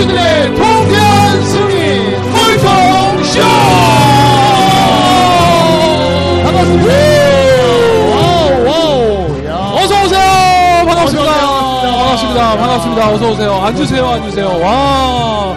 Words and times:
꼴찌들의 0.00 0.54
통쾌한 0.54 1.44
승리 1.44 2.16
꼴통쇼! 2.32 3.40
반갑습니다. 6.42 6.92
와우 8.08 8.64
와우. 8.66 9.44
야. 9.44 9.56
어서 9.74 10.04
오세요. 10.04 10.86
반갑습니다. 10.86 11.32
반갑습니다. 11.32 12.56
반갑습니다. 12.56 13.10
어서 13.12 13.30
오세요. 13.30 13.52
앉으세요 13.52 14.06
앉으세요. 14.06 14.46
와. 14.62 15.54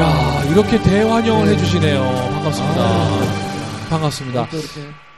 야, 0.00 0.44
이렇게 0.50 0.82
대환영을 0.82 1.46
해주시네요. 1.48 2.02
반갑습니다. 2.32 3.08
반갑습니다. 3.88 4.48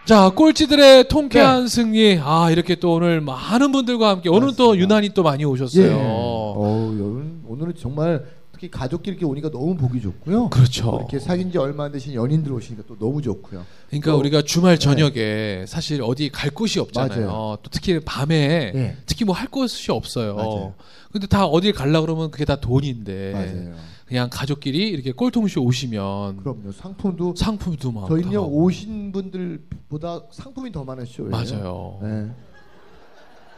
자, 0.04 0.30
꼴찌들의 0.30 1.08
통쾌한 1.08 1.68
승리. 1.68 2.20
아, 2.22 2.50
이렇게 2.50 2.74
또 2.74 2.92
오늘 2.94 3.22
많은 3.22 3.72
분들과 3.72 4.10
함께, 4.10 4.28
오늘은 4.28 4.54
또 4.56 4.76
유난히 4.76 5.10
또 5.14 5.22
많이 5.22 5.44
오셨어요. 5.44 5.86
예. 5.86 5.90
어우, 5.90 6.94
여러분, 6.98 7.40
오늘은 7.46 7.74
정말 7.80 8.24
특히 8.62 8.70
가족끼리 8.70 9.14
이렇게 9.16 9.26
오니까 9.26 9.50
너무 9.50 9.76
보기 9.76 10.00
좋고요. 10.00 10.48
그렇죠. 10.50 10.82
또 10.92 10.96
이렇게 10.98 11.18
사귄 11.18 11.50
지 11.50 11.58
얼마 11.58 11.84
안 11.84 11.92
되신 11.92 12.14
연인들 12.14 12.52
오시니까 12.52 12.84
또 12.86 12.96
너무 12.96 13.20
좋고요. 13.20 13.64
그러니까 13.88 14.12
또- 14.12 14.18
우리가 14.20 14.42
주말 14.42 14.78
저녁에 14.78 15.64
사실 15.66 16.00
어디 16.00 16.28
갈 16.30 16.50
곳이 16.50 16.78
없잖아요. 16.78 17.26
맞아요. 17.26 17.58
또 17.60 17.70
특히 17.72 17.98
밤에 17.98 18.70
예. 18.72 18.96
특히 19.04 19.24
뭐 19.24 19.34
할 19.34 19.48
곳이 19.48 19.90
없어요. 19.90 20.36
맞아요. 20.36 20.74
근데 21.10 21.26
다 21.26 21.44
어딜 21.44 21.72
갈라 21.72 22.00
그러면 22.02 22.30
그게 22.30 22.44
다 22.44 22.54
돈인데 22.60 23.32
맞아요. 23.32 23.74
그냥 24.06 24.28
가족끼리 24.30 24.90
이렇게 24.90 25.10
꼴통쇼 25.10 25.60
오시면 25.64 26.36
그럼요. 26.36 26.70
상품도 26.70 27.34
상품도 27.34 27.90
막 27.90 28.08
저희는요. 28.08 28.46
오신 28.46 29.10
분들보다 29.10 30.20
상품이 30.30 30.70
더 30.70 30.84
많은 30.84 31.04
쇼예요. 31.04 31.30
맞아요. 31.30 31.98
네. 32.00 32.30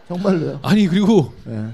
정말로요. 0.08 0.61
아니 0.62 0.86
그리고 0.86 1.30
네. 1.44 1.68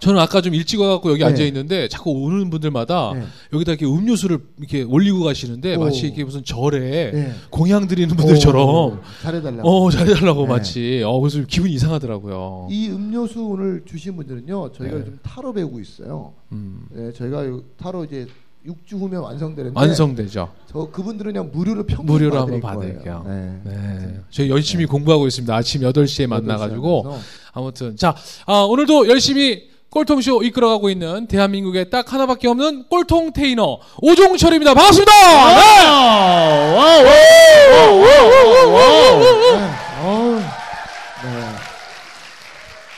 저는 0.00 0.20
아까 0.20 0.40
좀 0.40 0.54
일찍 0.54 0.80
와갖고 0.80 1.10
여기 1.10 1.20
네. 1.20 1.24
앉아 1.26 1.42
있는데 1.44 1.88
자꾸 1.88 2.10
오는 2.12 2.50
분들마다 2.50 3.12
네. 3.14 3.24
여기다 3.52 3.72
이렇게 3.72 3.86
음료수를 3.86 4.38
이렇게 4.58 4.82
올리고 4.82 5.22
가시는데 5.24 5.76
오. 5.76 5.80
마치 5.84 6.06
이게 6.08 6.24
무슨 6.24 6.44
절에 6.44 7.10
네. 7.12 7.32
공양 7.50 7.86
드리는 7.88 8.14
분들처럼 8.16 8.68
오, 8.68 8.98
잘해달라고. 9.22 9.68
어 9.68 9.90
잘해달라고 9.90 10.42
네. 10.42 10.48
마치 10.48 11.02
어 11.04 11.18
그래서 11.20 11.42
기분이 11.46 11.72
이상하더라고요. 11.74 12.68
이 12.70 12.88
음료수 12.88 13.42
오늘 13.44 13.82
주신 13.84 14.16
분들은요 14.16 14.72
저희가 14.72 14.94
네. 14.96 15.00
요즘 15.00 15.18
타로 15.22 15.52
배우고 15.52 15.80
있어요. 15.80 16.32
음, 16.52 16.86
네, 16.90 17.12
저희가 17.12 17.46
요- 17.46 17.62
타로 17.76 18.04
이제 18.04 18.26
6주 18.66 18.92
후면 19.00 19.22
완성되는데 19.22 19.72
완성되죠. 19.78 20.48
저 20.70 20.88
그분들은 20.92 21.32
그냥 21.32 21.50
무료로 21.52 21.84
평생 21.84 22.06
무료로 22.06 22.30
받을 22.30 22.54
한번 22.54 22.60
거예요. 22.60 22.94
받을게요. 22.94 23.24
네. 23.26 23.60
네, 23.64 24.20
저희 24.30 24.50
열심히 24.50 24.86
공부하고 24.86 25.26
있습니다. 25.26 25.52
아침 25.52 25.80
8시에 25.80 26.28
만나 26.28 26.56
가지고 26.56 27.02
그래서 27.02 27.20
아무튼 27.52 27.96
자 27.96 28.14
아, 28.46 28.60
오늘도 28.60 29.08
열심히 29.08 29.64
꼴통쇼 29.92 30.42
이끌어가고 30.42 30.88
있는 30.88 31.26
대한민국에 31.26 31.90
딱 31.90 32.14
하나밖에 32.14 32.48
없는 32.48 32.84
꼴통 32.88 33.34
테이너 33.34 33.78
오종철입니다. 34.00 34.72
반갑습니다. 34.72 35.12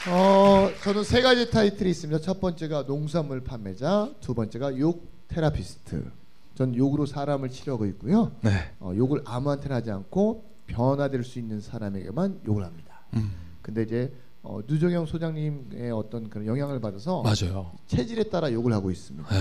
어, 0.07 0.71
저는 0.85 1.03
세 1.03 1.21
가지 1.21 1.51
타이틀이 1.51 1.91
있습니다. 1.91 2.21
첫 2.21 2.41
번째가 2.41 2.87
농산물 2.87 3.43
판매자, 3.43 4.11
두 4.21 4.35
번째가 4.35 4.79
욕 4.79 5.27
테라피스트. 5.27 6.13
전 6.55 6.77
욕으로 6.77 7.07
사람을 7.07 7.51
치료하고 7.51 7.87
있고요. 7.87 8.31
네. 8.43 8.51
어, 8.79 8.93
욕을 8.95 9.23
아무한테나 9.25 9.77
하지 9.77 9.91
않고 9.91 10.45
변화될 10.69 11.25
수 11.25 11.41
있는 11.41 11.61
사람에게만 11.61 12.43
욕을 12.47 12.65
합니다. 12.65 13.01
음. 13.15 13.33
근데 13.63 13.83
이제 13.83 14.13
어, 14.45 14.61
누정영 14.67 15.07
소장님의 15.07 15.91
어떤 15.91 16.29
그런 16.29 16.47
영향을 16.47 16.79
받아서 16.79 17.23
맞아요. 17.23 17.73
체질에 17.87 18.25
따라 18.25 18.53
욕을 18.53 18.75
하고 18.75 18.91
있습니다. 18.91 19.27
네. 19.29 19.41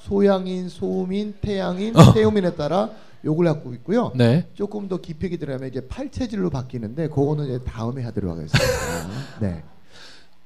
소양인, 0.00 0.68
소음인, 0.68 1.36
태양인, 1.40 1.96
어. 1.96 2.12
태음인에 2.12 2.54
따라 2.54 2.90
욕을 3.24 3.46
하고 3.46 3.72
있고요. 3.74 4.12
네. 4.14 4.46
조금 4.52 4.88
더 4.88 4.98
깊게 4.98 5.38
들어가면 5.38 5.70
이제 5.70 5.86
팔체질로 5.88 6.50
바뀌는데 6.50 7.08
그거는 7.08 7.46
이제 7.46 7.64
다음에 7.64 8.02
하도록 8.02 8.36
하겠습니다. 8.36 9.08
네. 9.40 9.64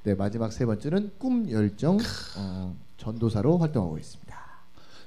네 0.03 0.15
마지막 0.15 0.53
세 0.53 0.65
번째는 0.65 1.11
꿈 1.17 1.49
열정 1.51 1.97
어, 2.37 2.75
전도사로 2.97 3.57
활동하고 3.57 3.97
있습니다. 3.97 4.35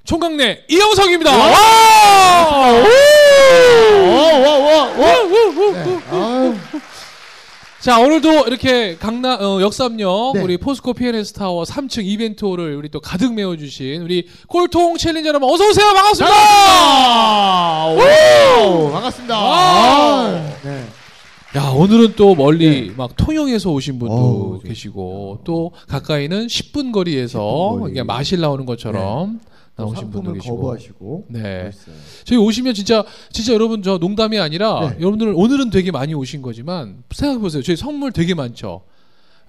총각내 0.05 0.65
이영석입니다. 0.69 1.31
와! 1.31 2.73
네. 2.73 2.89
아유, 5.05 5.29
자 7.81 8.01
오늘도 8.01 8.49
이렇게 8.49 8.97
강남 8.97 9.41
어, 9.41 9.61
역삼역 9.61 10.33
네. 10.35 10.43
우리 10.43 10.57
포스코 10.59 10.95
PNS 10.95 11.33
타워 11.33 11.63
3층 11.63 12.05
이벤트홀을 12.05 12.75
우리 12.75 12.89
또 12.89 13.01
가득 13.01 13.33
메워주신 13.35 14.03
우리 14.03 14.27
꼴통 14.49 14.97
챌린저 14.97 15.29
여러분 15.29 15.49
어서 15.49 15.65
오세요 15.69 15.87
반갑습니다. 15.95 16.35
오, 18.67 18.91
반갑습니다. 18.91 19.37
아. 19.39 20.53
네. 20.65 20.85
야 21.57 21.69
오늘은 21.71 22.15
또 22.17 22.35
멀리 22.35 22.93
막 22.97 23.13
통영에서 23.17 23.71
오신 23.71 24.01
분도 24.01 24.15
어우, 24.15 24.61
계시고 24.67 25.39
또 25.45 25.71
가까이는 25.87 26.49
10분 26.49 26.91
거리에서 26.93 27.39
10분 27.41 27.81
거리. 27.95 28.03
마실 28.03 28.41
나오는 28.41 28.67
것처럼 28.67 29.39
또 29.41 29.49
나오신 29.79 30.11
분도 30.11 30.17
상품을 30.17 30.35
계시고. 30.41 30.57
거부하시고 30.57 31.25
네. 31.29 31.65
멋있어요. 31.65 31.95
저희 32.25 32.39
오시면 32.39 32.75
진짜 32.75 33.05
진짜 33.31 33.53
여러분 33.55 33.83
저 33.83 33.97
농담이 33.99 34.39
아니라 34.39 34.91
네. 34.91 34.97
여러분들 35.01 35.33
오늘은 35.35 35.71
되게 35.71 35.91
많이 35.93 36.15
오신 36.15 36.43
거지만 36.43 37.05
생각해 37.11 37.41
보세요. 37.41 37.63
저희 37.63 37.77
선물 37.77 38.13
되게 38.13 38.35
많죠. 38.35 38.83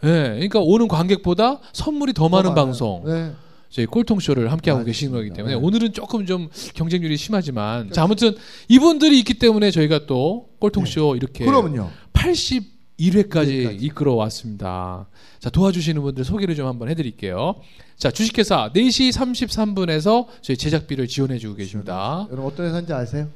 예. 0.03 0.07
그러니까 0.07 0.59
오는 0.59 0.88
관객보다 0.88 1.59
선물이 1.73 2.13
더 2.13 2.29
많은 2.29 2.51
많아요. 2.51 2.66
방송. 2.66 3.03
네. 3.06 3.31
저희 3.69 3.85
꼴통쇼를 3.85 4.51
함께 4.51 4.72
하고 4.72 4.79
맞습니다. 4.79 4.85
계시는 4.85 5.13
거기 5.13 5.29
때문에 5.31 5.56
네. 5.56 5.62
오늘은 5.62 5.94
조금 5.94 6.25
좀 6.25 6.50
경쟁률이 6.73 7.17
심하지만 7.17 7.91
자 7.91 8.03
아무튼 8.03 8.35
이분들이 8.67 9.19
있기 9.19 9.35
때문에 9.35 9.69
저희가 9.72 10.06
또 10.07 10.50
꼴통쇼 10.59 11.16
이렇게 11.16 11.46
그러면요. 11.46 11.90
81회까지 12.13 12.78
1회까지. 12.99 13.81
이끌어 13.81 14.13
왔습니다. 14.13 15.07
자, 15.39 15.49
도와주시는 15.49 16.01
분들 16.01 16.23
소개를 16.23 16.55
좀 16.55 16.67
한번 16.67 16.89
해드릴게요. 16.89 17.55
자, 17.97 18.11
주식회사 18.11 18.71
4시 18.73 19.11
33분에서 19.11 20.27
저희 20.41 20.57
제작비를 20.57 21.07
지원해주고 21.07 21.55
계십니다. 21.55 22.27
여러분 22.31 22.51
어떤 22.51 22.67
회사인지 22.67 22.93
아세요? 22.93 23.27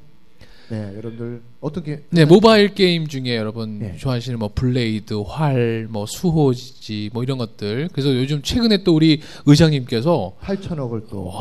네, 0.69 0.93
여러분들 0.95 1.41
어떻게 1.59 2.03
네, 2.09 2.25
모바일 2.25 2.73
게임 2.73 3.07
중에 3.07 3.35
여러분 3.35 3.79
네. 3.79 3.97
좋아하시는 3.97 4.39
뭐 4.39 4.49
블레이드, 4.55 5.13
활, 5.13 5.87
뭐 5.89 6.05
수호지, 6.05 7.09
뭐 7.13 7.21
이런 7.23 7.37
것들. 7.37 7.89
그래서 7.91 8.15
요즘 8.15 8.41
최근에 8.41 8.83
또 8.83 8.95
우리 8.95 9.21
의장님께서 9.45 10.35
8천억을 10.41 11.09
또 11.09 11.31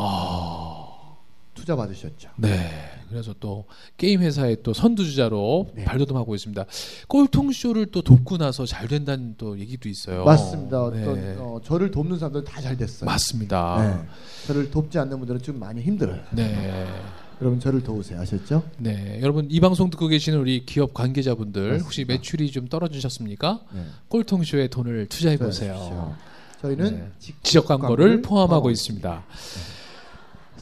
투자 1.55 1.75
받으셨죠. 1.75 2.29
네. 2.37 2.69
그래서 3.13 3.33
또 3.39 3.65
게임 3.97 4.21
회사의 4.21 4.57
또 4.63 4.73
선두주자로 4.73 5.69
네. 5.75 5.83
발돋움하고 5.85 6.33
있습니다. 6.33 6.65
꼴통 7.07 7.51
쇼를 7.51 7.85
또 7.87 8.01
돕고 8.01 8.37
나서 8.39 8.65
잘 8.65 8.87
된다는 8.87 9.35
또 9.37 9.59
얘기도 9.59 9.87
있어요. 9.87 10.25
맞습니다. 10.25 10.83
어떤 10.83 11.13
네. 11.15 11.35
어, 11.37 11.61
저를 11.63 11.91
돕는 11.91 12.17
사람들은 12.17 12.45
다 12.45 12.59
잘 12.63 12.75
됐어요. 12.77 13.05
맞습니다. 13.05 13.77
네. 14.03 14.47
저를 14.47 14.71
돕지 14.71 14.97
않는 14.97 15.17
분들은 15.19 15.41
좀 15.41 15.59
많이 15.59 15.81
힘들어요. 15.81 16.19
네. 16.31 16.87
여러분 17.41 17.59
저를 17.59 17.83
도우세요. 17.83 18.21
아셨죠? 18.21 18.63
네, 18.77 19.19
여러분 19.21 19.47
이 19.51 19.59
방송 19.59 19.89
듣고 19.89 20.07
계시는 20.07 20.39
우리 20.39 20.65
기업 20.65 20.93
관계자분들 20.93 21.61
맞습니다. 21.61 21.83
혹시 21.83 22.05
매출이 22.05 22.49
좀 22.51 22.67
떨어지셨습니까? 22.67 23.59
네. 23.73 23.81
꼴통쇼에 24.07 24.69
돈을 24.69 25.07
투자해 25.07 25.37
보세요. 25.37 26.15
저희는 26.61 26.95
네. 26.95 27.07
직- 27.19 27.43
지역 27.43 27.65
광고를 27.67 28.21
포함하고 28.21 28.69
있습니다. 28.71 29.23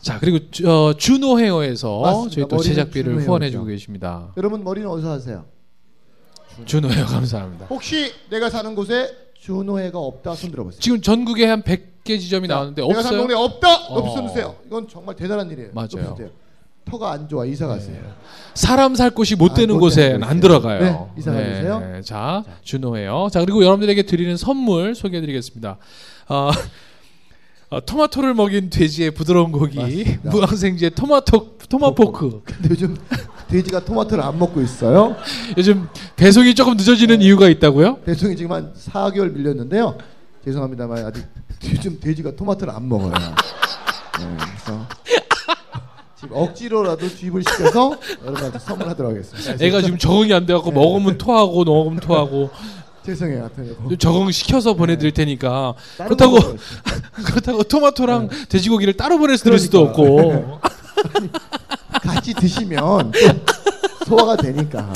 자 0.01 0.17
그리고 0.19 0.39
주- 0.49 0.67
어, 0.69 0.93
주노 0.93 1.39
헤어에서 1.39 1.99
맞습니다. 2.01 2.33
저희 2.35 2.47
또 2.47 2.57
제작비를 2.57 3.21
후원해주고. 3.21 3.65
계십니다. 3.65 4.31
여러분 4.37 4.63
머리는 4.63 4.89
어디서 4.89 5.11
하세요? 5.11 5.45
주노 6.65 6.89
헤어 6.89 7.05
감사합니다. 7.05 7.67
혹시 7.69 8.11
내가 8.29 8.49
사는 8.49 8.73
곳에 8.75 9.09
준호회가 9.35 9.97
없다 9.97 10.35
손 10.35 10.51
들어보세요. 10.51 10.79
지금 10.79 11.01
전국에 11.01 11.45
한 11.45 11.61
100개 11.63 12.19
지점이 12.19 12.47
자, 12.47 12.55
나왔는데 12.55 12.81
내가 12.81 13.01
사는 13.01 13.19
없어요? 13.19 13.27
동네 13.27 13.33
없다. 13.35 13.87
어. 13.89 14.27
드세요. 14.27 14.55
이건 14.65 14.87
정말 14.87 15.15
대단한 15.15 15.49
일이에요. 15.49 15.69
맞아요. 15.73 16.15
터가 16.85 17.11
안 17.11 17.27
좋아 17.29 17.45
이사 17.45 17.67
가세요. 17.67 17.97
사람 18.55 18.95
살 18.95 19.11
곳이 19.11 19.35
못 19.35 19.51
아, 19.51 19.53
되는 19.53 19.75
못 19.75 19.79
곳에 19.81 20.17
안. 20.21 20.39
들어가요. 20.39 20.79
네, 20.81 20.99
이사 21.17 21.31
가주세요. 21.31 22.01
자, 22.03 22.43
준호예요. 22.63 23.27
자, 23.31 23.39
그리고 23.41 23.61
여러분들에게 23.63 24.01
드리는 24.03 24.35
선물 24.35 24.95
소개해드리겠습니다. 24.95 25.77
어, 26.29 26.49
어, 27.71 27.79
토마토를 27.79 28.33
먹인 28.33 28.69
돼지의 28.69 29.11
부드러운 29.11 29.53
고기. 29.53 29.79
무항생지의 30.23 30.91
토마토 30.91 31.57
토마포크. 31.69 32.41
근데 32.43 32.69
요즘 32.69 32.97
돼지가 33.47 33.85
토마토를 33.85 34.21
안 34.21 34.37
먹고 34.37 34.61
있어요. 34.61 35.15
요즘 35.57 35.87
배송이 36.17 36.53
조금 36.53 36.75
늦어지는 36.75 37.21
이유가 37.21 37.47
있다고요? 37.47 37.99
배송이 38.01 38.35
지금 38.35 38.51
한 38.51 38.73
4개월 38.73 39.31
밀렸는데요. 39.31 39.97
죄송합니다만 40.43 41.05
아직 41.05 41.25
요즘 41.71 41.97
돼지가 42.01 42.35
토마토를 42.35 42.73
안 42.73 42.89
먹어요. 42.89 43.11
네, 43.11 44.37
그래서 44.37 44.85
지금 46.19 46.35
억지로라도 46.35 47.07
주입을 47.07 47.41
시켜서 47.41 47.97
여러분한테 48.21 48.59
선물하도록 48.59 49.11
하겠습니다. 49.13 49.63
애가 49.65 49.81
지금 49.81 49.97
적응이 49.97 50.33
안 50.33 50.45
돼갖고 50.45 50.71
네. 50.71 50.75
먹으면 50.75 51.17
토하고 51.17 51.63
먹으면 51.63 51.99
토하고 52.01 52.49
죄송해요. 53.05 53.39
하여튼 53.41 53.97
적응 53.97 54.31
시켜서 54.31 54.73
보내드릴 54.73 55.11
테니까 55.13 55.73
다른 55.97 56.15
그렇다고. 56.15 56.37
그렇다고 57.25 57.63
토마토랑 57.63 58.29
돼지고기를 58.49 58.93
따로 58.95 59.17
보내드릴 59.17 59.59
수도 59.59 59.91
그러니까. 59.91 60.37
없고 60.37 60.59
같이 62.03 62.33
드시면 62.33 63.11
또 63.11 64.05
소화가 64.05 64.37
되니까. 64.37 64.91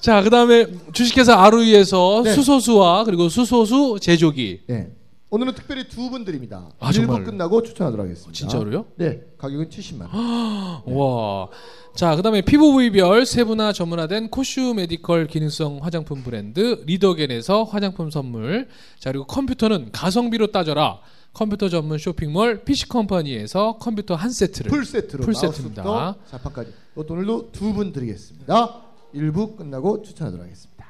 자 0.00 0.22
그 0.22 0.30
다음에 0.30 0.66
주식회사 0.92 1.34
아루이에서 1.34 2.22
네. 2.24 2.32
수소수와 2.34 3.02
그리고 3.04 3.28
수소수 3.28 3.98
제조기 4.00 4.60
네. 4.68 4.88
오늘은 5.28 5.54
특별히 5.54 5.88
두분 5.88 6.24
드립니다. 6.24 6.68
아, 6.78 6.90
1부 6.90 6.94
정말요? 7.06 7.24
끝나고 7.24 7.62
추천하도록 7.62 8.04
하겠습니다. 8.04 8.32
진짜로요? 8.32 8.86
네. 8.94 9.22
가격은 9.38 9.68
70만 9.70 10.08
원. 10.14 10.82
와. 10.96 11.48
자, 11.96 12.14
그다음에 12.14 12.42
피부 12.42 12.70
부위별 12.72 13.26
세분화 13.26 13.72
전문화된 13.72 14.30
코슈 14.30 14.74
메디컬 14.76 15.26
기능성 15.26 15.80
화장품 15.82 16.22
브랜드 16.22 16.82
리더겐에서 16.86 17.64
화장품 17.64 18.10
선물. 18.10 18.68
자, 19.00 19.10
그리고 19.10 19.26
컴퓨터는 19.26 19.90
가성비로 19.90 20.52
따져라. 20.52 21.00
컴퓨터 21.32 21.68
전문 21.68 21.98
쇼핑몰 21.98 22.64
PC 22.64 22.88
컴퍼니에서 22.88 23.78
컴퓨터 23.78 24.14
한 24.14 24.30
세트를 24.30 24.70
풀 24.70 24.84
세트로 24.86 25.24
풀 25.24 25.34
세트입니다. 25.34 25.82
마우스부터 25.82 26.30
자판까지. 26.30 26.72
이것도 26.94 27.12
오늘도 27.14 27.50
두 27.52 27.72
분 27.74 27.92
드리겠습니다. 27.92 28.82
1부 29.14 29.56
끝나고 29.56 30.02
추천하도록 30.02 30.44
하겠습니다. 30.44 30.86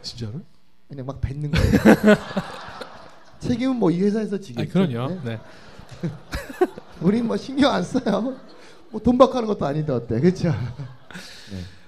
진짜로? 0.00 0.40
그냥 0.88 1.06
막 1.06 1.20
뱉는 1.20 1.50
거예요. 1.50 1.70
책임은 3.40 3.76
뭐 3.76 3.90
이 3.90 4.00
회사에서 4.00 4.36
아, 4.36 4.40
지겠죠. 4.40 4.72
그럼요. 4.72 5.08
네. 5.08 5.20
네. 5.24 5.38
우리 7.00 7.20
뭐 7.22 7.36
신경 7.36 7.72
안 7.72 7.82
써요. 7.82 8.34
뭐 8.90 9.00
돈 9.02 9.18
받고 9.18 9.34
하는 9.36 9.48
것도 9.48 9.66
아닌데 9.66 9.92
어때? 9.92 10.20
그렇죠? 10.20 10.52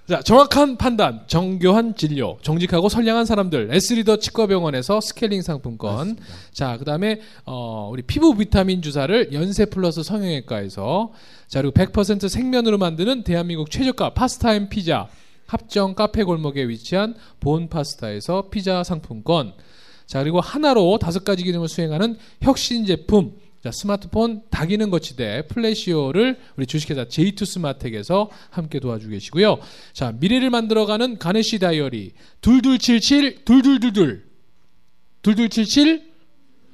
자, 0.09 0.21
정확한 0.23 0.77
판단, 0.77 1.25
정교한 1.27 1.97
진료, 1.97 2.39
정직하고 2.43 2.89
선량한 2.89 3.25
사람들, 3.27 3.71
S리더 3.75 4.19
치과병원에서 4.19 5.01
스케일링 5.01 5.43
상품권. 5.43 6.17
자, 6.53 6.77
그다음에 6.79 7.21
어, 7.45 7.89
우리 7.91 8.03
피부 8.03 8.37
비타민 8.37 8.83
주사를 8.83 9.33
연세 9.33 9.65
플러스 9.67 10.05
성형외과에서 10.05 11.11
자, 11.49 11.61
그리고 11.61 11.75
100% 11.75 12.29
생면으로 12.29 12.79
만드는 12.79 13.25
대한민국 13.25 13.69
최저가 13.69 14.15
파스타 14.15 14.53
and 14.53 14.69
피자 14.69 15.09
합정 15.47 15.95
카페 15.95 16.25
골목에 16.25 16.69
위치한 16.69 17.15
본 17.41 17.69
파스타에서 17.69 18.51
피자 18.51 18.83
상품권. 18.83 19.55
자, 20.07 20.21
그리고 20.21 20.41
하나로 20.41 20.99
다섯 20.99 21.25
가지 21.25 21.43
기능을 21.45 21.69
수행하는 21.69 22.17
혁신 22.43 22.87
제품 22.87 23.35
자, 23.67 23.73
스마트폰 23.73 24.43
다기능 24.49 24.91
거치대 24.91 25.49
플래시오를 25.49 26.39
우리 26.57 26.67
주식회사 26.67 27.07
J2 27.07 27.45
스마텍에서 27.45 28.31
함께 28.51 28.79
도와주고 28.79 29.11
계시고요. 29.11 29.59
자, 29.93 30.13
미래를 30.13 30.51
만들어가는 30.51 31.19
가네쉬 31.19 31.59
다이어리 31.59 32.13
둘둘칠칠 32.43 33.45
둘둘둘둘 33.45 34.25
둘둘칠칠 35.23 36.06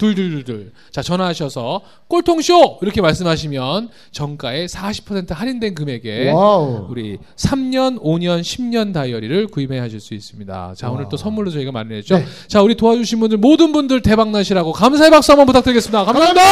둘둘둘둘 0.03 0.73
자 0.91 1.01
전화하셔서 1.01 1.83
꼴통쇼 2.09 2.81
이렇게 2.83 3.01
말씀하시면 3.01 3.91
정가의 4.11 4.67
40% 4.67 5.33
할인된 5.33 5.75
금액에 5.75 6.33
와우. 6.33 6.89
우리 6.91 7.19
3년, 7.37 8.03
5년, 8.03 8.41
10년 8.41 8.93
다이어리를 8.93 9.47
구입해 9.47 9.79
하실 9.79 10.01
수 10.01 10.15
있습니다. 10.15 10.75
자, 10.77 10.91
오늘 10.91 11.07
또 11.09 11.17
선물로 11.17 11.51
저희가 11.51 11.71
마련했죠. 11.71 12.19
네. 12.19 12.25
자, 12.49 12.63
우리 12.63 12.75
도와주신 12.75 13.21
분들 13.21 13.39
모든 13.39 13.71
분들 13.73 14.03
대박 14.03 14.31
나시라고 14.31 14.73
감사의 14.73 15.11
박수 15.11 15.31
한번 15.31 15.47
부탁드리겠습니다. 15.47 16.05
감사합니다. 16.05 16.43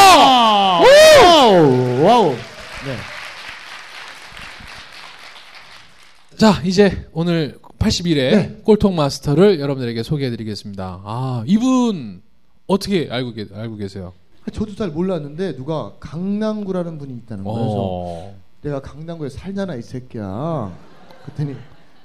와우. 0.80 2.04
와우. 2.04 2.30
네. 2.30 2.96
자, 6.36 6.62
이제 6.64 7.06
오늘 7.12 7.58
81회 7.80 8.14
네. 8.14 8.56
꼴통 8.62 8.94
마스터를 8.94 9.58
여러분들에게 9.58 10.02
소개해 10.02 10.30
드리겠습니다. 10.30 11.02
아, 11.04 11.42
이분 11.46 12.22
어떻게 12.70 13.08
알고, 13.10 13.32
계, 13.32 13.48
알고 13.52 13.74
계세요? 13.76 14.12
저도 14.52 14.76
잘 14.76 14.90
몰랐는데 14.90 15.56
누가 15.56 15.92
강남구라는 15.98 16.98
분이 16.98 17.12
있다는 17.14 17.42
거예요. 17.42 17.58
그래서 17.58 17.78
어. 17.78 18.36
내가 18.62 18.80
강남구에 18.80 19.28
살잖아 19.28 19.74
이 19.74 19.82
새끼야. 19.82 20.72
그랬더니 21.24 21.56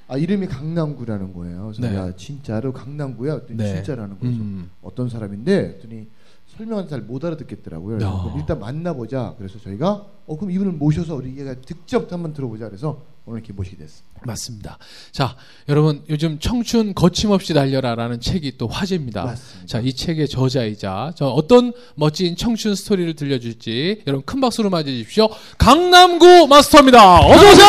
아 0.08 0.16
이름이 0.16 0.48
강남구라는 0.48 1.32
거예요. 1.34 1.72
그래서 1.72 1.82
네. 1.82 1.96
야 1.96 2.14
진짜로 2.16 2.72
강남구야. 2.72 3.34
그랬더니 3.36 3.58
네. 3.58 3.74
진짜라는. 3.76 4.18
그래서 4.18 4.38
음. 4.38 4.70
어떤 4.82 5.08
사람인데 5.08 5.78
그랬더니 5.78 6.08
설명은 6.56 6.88
잘 6.88 7.00
못 7.02 7.24
알아듣겠더라고요. 7.24 8.00
야. 8.02 8.34
일단 8.38 8.58
만나보자. 8.58 9.34
그래서 9.38 9.58
저희가 9.62 10.06
어 10.26 10.36
그럼 10.36 10.50
이분을 10.50 10.72
모셔서 10.72 11.14
우리 11.14 11.38
얘가 11.38 11.54
직접 11.64 12.10
한번 12.12 12.32
들어보자. 12.32 12.66
그래서 12.68 13.02
오늘 13.26 13.40
이렇게 13.40 13.52
모시게 13.52 13.76
됐습니다. 13.76 14.06
맞습니다. 14.24 14.78
자, 15.12 15.36
여러분 15.68 16.02
요즘 16.08 16.38
청춘 16.38 16.94
거침없이 16.94 17.52
달려라라는 17.54 18.20
책이 18.20 18.56
또 18.56 18.66
화제입니다. 18.68 19.24
맞습니다. 19.24 19.66
자, 19.66 19.80
이 19.80 19.92
책의 19.92 20.28
저자이자 20.28 21.12
저 21.16 21.26
어떤 21.26 21.72
멋진 21.94 22.36
청춘 22.36 22.74
스토리를 22.74 23.14
들려줄지 23.14 24.02
여러분 24.06 24.24
큰 24.24 24.40
박수로 24.40 24.70
맞이해 24.70 24.96
주십시오. 24.98 25.28
강남구 25.58 26.46
마스터입니다. 26.48 27.20
어서 27.20 27.50
오세요. 27.52 27.66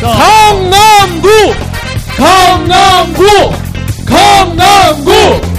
강남구, 0.00 1.28
강남구, 2.16 3.22
강남구, 4.06 5.12
강남구. 5.44 5.51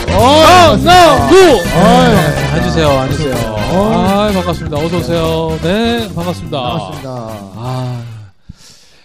네, 1.32 2.54
앉으세요, 2.54 2.88
앉으세요. 2.90 3.36
아, 3.36 4.32
반갑습니다. 4.34 4.78
어서 4.78 4.98
오세요. 4.98 5.60
네, 5.64 6.14
반갑습니다. 6.14 6.62
반갑습니다. 6.62 7.10
아, 7.56 8.04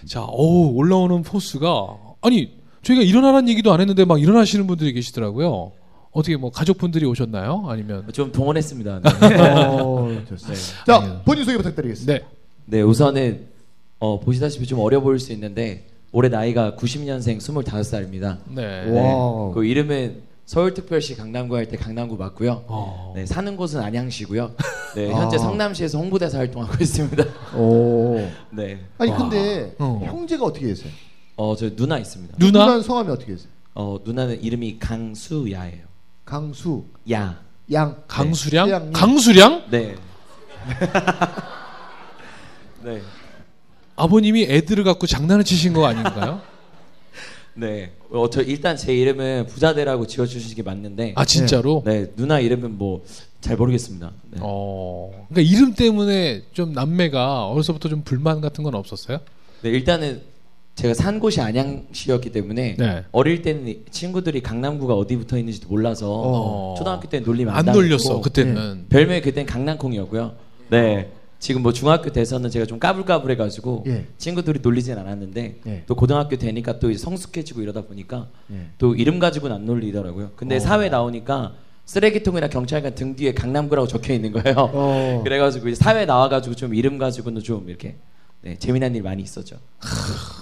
자, 0.06 0.24
오 0.28 0.74
올라오는 0.76 1.22
포스가 1.22 1.96
아니 2.20 2.50
저희가 2.82 3.02
일어나라는 3.02 3.48
얘기도 3.48 3.72
안 3.72 3.80
했는데 3.80 4.04
막 4.04 4.20
일어나시는 4.20 4.66
분들이 4.66 4.92
계시더라고요. 4.92 5.72
어떻게 6.12 6.36
뭐 6.36 6.50
가족분들이 6.50 7.04
오셨나요? 7.06 7.64
아니면 7.68 8.04
좀 8.12 8.32
동원했습니다. 8.32 9.00
네. 9.02 9.36
어, 9.38 10.16
좋습니다. 10.28 10.62
자 10.86 11.22
본인 11.24 11.44
소개 11.44 11.56
부탁드리겠습니다. 11.58 12.12
네, 12.12 12.24
네, 12.64 12.82
우선은 12.82 13.46
어, 14.00 14.18
보시다시피 14.20 14.66
좀 14.66 14.80
어려 14.80 15.00
보일 15.00 15.18
수 15.18 15.32
있는데 15.32 15.86
올해 16.12 16.28
나이가 16.28 16.74
90년생 16.76 17.38
25살입니다. 17.38 18.38
네. 18.54 18.90
와. 18.90 19.52
그 19.54 19.64
이름은 19.64 20.27
서울특별시 20.48 21.14
강남구 21.16 21.54
할 21.56 21.68
때 21.68 21.76
강남구 21.76 22.16
맞고요. 22.16 22.64
어. 22.68 23.12
네, 23.14 23.26
사는 23.26 23.54
곳은 23.54 23.82
안양시고요. 23.82 24.54
네, 24.94 25.12
아. 25.14 25.20
현재 25.20 25.36
성남시에서 25.36 25.98
홍보대사 25.98 26.38
활동하고 26.38 26.82
있습니다. 26.82 27.22
오. 27.54 28.26
네, 28.50 28.80
아니 28.96 29.10
와. 29.10 29.18
근데 29.18 29.74
어. 29.78 30.00
형제가 30.02 30.46
어떻게 30.46 30.68
계세요? 30.68 30.90
어, 31.36 31.54
저 31.54 31.68
누나 31.76 31.98
있습니다. 31.98 32.36
누나? 32.38 32.60
누나는 32.60 32.82
성함이 32.82 33.10
어떻게 33.10 33.32
계세요? 33.32 33.50
어, 33.74 33.98
누나는 34.02 34.42
이름이 34.42 34.78
강수야예요. 34.78 35.84
강수, 36.24 36.84
야. 37.12 37.40
양, 37.70 38.02
강수량? 38.08 38.66
태양님. 38.68 38.92
강수량? 38.94 39.64
네. 39.70 39.96
네. 42.84 43.02
아버님이 43.96 44.44
애들을 44.44 44.82
갖고 44.84 45.06
장난을 45.06 45.44
치신 45.44 45.74
거 45.74 45.84
아닌가요? 45.86 46.40
네. 47.58 47.92
어, 48.10 48.30
저 48.30 48.42
일단 48.42 48.76
제 48.76 48.94
이름은 48.94 49.46
부자대라고 49.46 50.06
지어주시는 50.06 50.56
게 50.56 50.62
맞는데, 50.62 51.12
아 51.16 51.24
진짜로? 51.24 51.82
네 51.84 52.06
누나 52.16 52.40
이름은 52.40 52.78
뭐 52.78 53.02
잘 53.40 53.56
모르겠습니다. 53.56 54.10
네. 54.30 54.38
어. 54.40 55.26
그러니까 55.28 55.54
이름 55.54 55.74
때문에 55.74 56.42
좀 56.52 56.72
남매가 56.72 57.46
어려서부터 57.46 57.88
좀 57.88 58.02
불만 58.02 58.40
같은 58.40 58.64
건 58.64 58.74
없었어요? 58.74 59.20
네, 59.62 59.70
일단은 59.70 60.22
제가 60.74 60.94
산 60.94 61.18
곳이 61.18 61.40
안양시였기 61.40 62.30
때문에 62.30 62.76
네. 62.78 63.04
어릴 63.10 63.42
때는 63.42 63.84
친구들이 63.90 64.42
강남구가 64.42 64.94
어디 64.94 65.16
붙어 65.16 65.36
있는지도 65.38 65.68
몰라서 65.68 66.06
어. 66.10 66.74
초등학교 66.78 67.08
때는 67.08 67.26
놀리면 67.26 67.54
안 67.54 67.64
당했고 67.64 67.82
놀렸어 67.82 68.20
그때는. 68.20 68.86
별명이 68.88 69.20
그때는 69.22 69.46
강남콩이었고요. 69.46 70.32
네. 70.70 71.10
지금 71.38 71.62
뭐 71.62 71.72
중학교 71.72 72.10
돼서는 72.10 72.50
제가 72.50 72.66
좀 72.66 72.78
까불까불해가지고 72.78 73.84
예. 73.86 74.06
친구들이 74.18 74.60
놀리진 74.60 74.98
않았는데 74.98 75.60
예. 75.66 75.82
또 75.86 75.94
고등학교 75.94 76.36
되니까 76.36 76.80
또 76.80 76.90
이제 76.90 76.98
성숙해지고 76.98 77.62
이러다 77.62 77.82
보니까 77.82 78.28
예. 78.50 78.70
또 78.78 78.94
이름 78.94 79.18
가지고는 79.18 79.54
안 79.54 79.64
놀리더라고요. 79.64 80.32
근데 80.34 80.56
어. 80.56 80.60
사회 80.60 80.88
나오니까 80.88 81.54
쓰레기통이나 81.84 82.48
경찰관 82.48 82.94
등 82.94 83.14
뒤에 83.14 83.34
강남구라고 83.34 83.86
적혀 83.86 84.14
있는 84.14 84.32
거예요. 84.32 84.54
어. 84.56 85.20
그래가지고 85.24 85.68
이제 85.68 85.76
사회 85.76 86.04
나와가지고 86.04 86.56
좀 86.56 86.74
이름 86.74 86.98
가지고는 86.98 87.42
좀 87.42 87.68
이렇게 87.68 87.96
네, 88.42 88.56
재미난 88.58 88.94
일 88.94 89.02
많이 89.02 89.22
있었죠. 89.22 89.56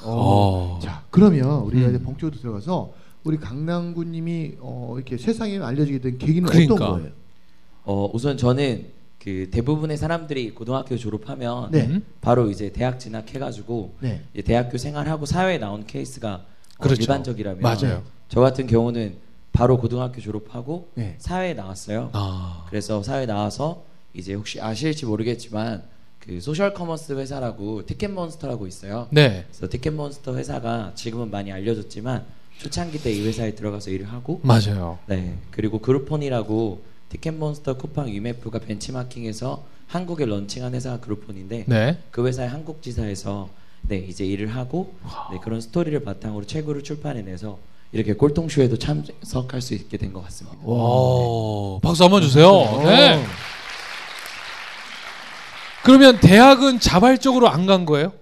어. 0.05 0.79
자 0.83 1.05
그러면 1.11 1.61
우리가 1.63 1.89
음. 1.89 1.95
이제 1.95 2.03
본격으로 2.03 2.41
들어가서 2.41 2.93
우리 3.25 3.37
강남구님이 3.37 4.57
어, 4.61 4.95
이렇게 4.97 5.19
세상에 5.19 5.59
알려지게 5.59 5.99
된 5.99 6.19
계기는 6.19 6.49
그러니까. 6.49 6.75
어떤 6.75 6.93
거예요? 6.93 7.13
어, 7.85 8.11
우선 8.13 8.37
저는 8.37 8.96
그 9.27 9.49
대부분의 9.51 9.97
사람들이 9.97 10.55
고등학교 10.55 10.97
졸업하면 10.97 11.73
네. 11.73 11.81
음? 11.87 12.05
바로 12.21 12.49
이제 12.49 12.71
대학 12.71 13.01
진학해가지고 13.01 13.97
네. 13.99 14.23
이제 14.33 14.43
대학교 14.43 14.79
생활하고 14.79 15.27
사회에 15.27 15.59
나온 15.59 15.85
케이스가 15.85 16.45
어, 16.79 16.81
그렇죠. 16.81 17.03
일반적이라면 17.03 17.61
맞아요. 17.61 18.05
저 18.29 18.41
같은 18.41 18.69
경우는 18.69 19.17
바로 19.53 19.79
고등학교 19.79 20.21
졸업하고 20.21 20.91
네. 20.95 21.17
사회에 21.19 21.55
나왔어요. 21.55 22.11
아. 22.13 22.67
그래서 22.69 23.03
사회 23.03 23.27
나와서 23.27 23.83
이제 24.15 24.33
혹시 24.33 24.61
아실지 24.61 25.07
모르겠지만 25.07 25.83
그 26.21 26.41
소셜 26.41 26.73
커머스 26.73 27.15
회사라고 27.15 27.85
티켓몬스터라고 27.85 28.69
있어요. 28.69 29.09
네. 29.11 29.45
그래서 29.51 29.69
티켓몬스터 29.69 30.37
회사가 30.37 30.93
지금은 30.95 31.33
많이 31.33 31.51
알려졌지만 31.51 32.25
초창기 32.59 33.03
때 33.03 33.13
이 33.13 33.27
회사에 33.27 33.57
들어가서 33.57 33.91
일을 33.91 34.07
하고 34.13 34.39
맞아요. 34.45 35.01
네 35.09 35.37
그리고 35.51 35.81
그룹폰이라고 35.81 36.95
티켓몬스터 37.09 37.77
쿠팡 37.77 38.09
위메프가 38.11 38.59
벤치마킹해서 38.61 39.65
한국에 39.87 40.27
런칭한 40.27 40.75
회사가 40.75 41.01
그룹폰인데 41.01 41.65
네. 41.69 41.99
그 42.11 42.27
회사의 42.27 42.49
한국 42.49 42.83
지사에서 42.83 43.49
네 43.83 43.99
이제 43.99 44.25
일을 44.27 44.49
하고 44.57 44.95
네, 45.31 45.39
그런 45.43 45.61
스토리를 45.61 45.99
바탕으로 46.01 46.45
책으로 46.47 46.83
출판해내서 46.83 47.59
이렇게 47.93 48.15
꼴통쇼에도 48.15 48.79
참석할 48.79 49.61
수 49.61 49.75
있게 49.75 49.97
된 49.97 50.13
것 50.13 50.23
같습니다. 50.25 50.59
오, 50.67 51.79
박수 51.83 52.03
한번 52.03 52.21
주세요. 52.23 52.49
어. 52.49 52.83
네. 52.85 53.25
그러면 55.85 56.19
대학은 56.19 56.81
자발적으로 56.81 57.49
안 57.49 57.67
간 57.67 57.85
거예요? 57.87 58.13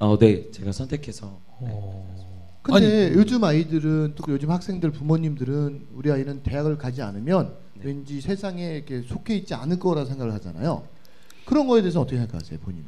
어, 0.00 0.18
네 0.18 0.50
제가 0.50 0.72
선택해서 0.72 1.38
근데 2.62 3.12
요즘 3.14 3.42
아이들은 3.44 4.14
또 4.16 4.24
요즘 4.32 4.50
학생들 4.50 4.90
부모님들은 4.90 5.86
우리 5.94 6.10
아이는 6.10 6.42
대학을 6.42 6.78
가지 6.78 7.02
않으면 7.02 7.54
네. 7.82 7.88
왠지 7.88 8.20
세상에 8.20 8.76
이렇게 8.76 9.02
속해 9.02 9.36
있지 9.36 9.54
않을 9.54 9.78
거라 9.78 10.04
생각을 10.04 10.32
하잖아요. 10.34 10.86
그런 11.44 11.66
거에 11.66 11.82
대해서 11.82 12.00
어떻게 12.00 12.16
생각하세요, 12.16 12.58
본인은? 12.60 12.86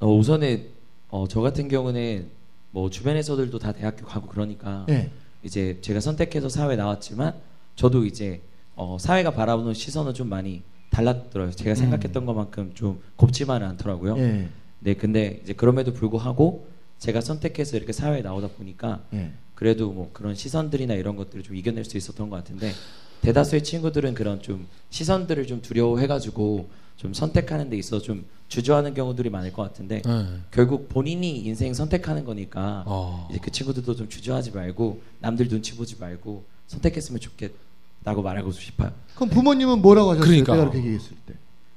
어, 0.00 0.14
우선은 0.14 0.68
어, 1.10 1.26
저 1.28 1.40
같은 1.40 1.68
경우는 1.68 2.28
뭐 2.70 2.90
주변에서들도 2.90 3.58
다 3.58 3.72
대학교 3.72 4.06
가고 4.06 4.28
그러니까 4.28 4.84
네. 4.86 5.10
이제 5.42 5.78
제가 5.80 6.00
선택해서 6.00 6.48
사회 6.48 6.76
나왔지만 6.76 7.34
저도 7.76 8.04
이제 8.04 8.42
어, 8.76 8.98
사회가 9.00 9.32
바라보는 9.32 9.74
시선은 9.74 10.14
좀 10.14 10.28
많이 10.28 10.62
달랐더라고요. 10.90 11.54
제가 11.54 11.74
생각했던 11.74 12.26
것만큼 12.26 12.72
좀 12.74 13.00
곱지만은 13.16 13.66
않더라고요. 13.68 14.18
예. 14.18 14.48
네, 14.80 14.94
근데 14.94 15.40
이제 15.42 15.52
그럼에도 15.52 15.92
불구하고 15.92 16.68
제가 16.98 17.20
선택해서 17.20 17.76
이렇게 17.76 17.92
사회에 17.92 18.22
나오다 18.22 18.48
보니까 18.48 19.02
예. 19.12 19.32
그래도 19.54 19.90
뭐 19.90 20.10
그런 20.12 20.34
시선들이나 20.34 20.94
이런 20.94 21.16
것들을 21.16 21.42
좀 21.42 21.56
이겨낼 21.56 21.84
수 21.84 21.96
있었던 21.96 22.30
것 22.30 22.36
같은데 22.36 22.72
대다수의 23.22 23.62
친구들은 23.64 24.14
그런 24.14 24.40
좀 24.42 24.66
시선들을 24.90 25.46
좀 25.46 25.60
두려워해가지고 25.62 26.68
좀 26.96 27.14
선택하는 27.14 27.70
데 27.70 27.76
있어 27.76 28.00
좀 28.00 28.24
주저하는 28.48 28.94
경우들이 28.94 29.30
많을 29.30 29.52
것 29.52 29.62
같은데 29.62 30.02
네. 30.02 30.26
결국 30.50 30.88
본인이 30.88 31.38
인생 31.38 31.74
선택하는 31.74 32.24
거니까 32.24 32.84
어. 32.86 33.28
이제 33.30 33.38
그 33.42 33.50
친구들도 33.50 33.94
좀 33.94 34.08
주저하지 34.08 34.52
말고 34.52 35.00
남들 35.20 35.48
눈치 35.48 35.76
보지 35.76 35.96
말고 36.00 36.44
선택했으면 36.66 37.20
좋겠다고 37.20 38.22
말하고 38.22 38.50
싶어요. 38.52 38.90
그럼 39.14 39.28
부모님은 39.30 39.80
뭐라고 39.82 40.10
하셨어요? 40.10 40.26
그러니까. 40.26 40.54
내가 40.54 40.64
그렇게 40.70 40.78
얘기했을 40.78 41.16
때. 41.26 41.34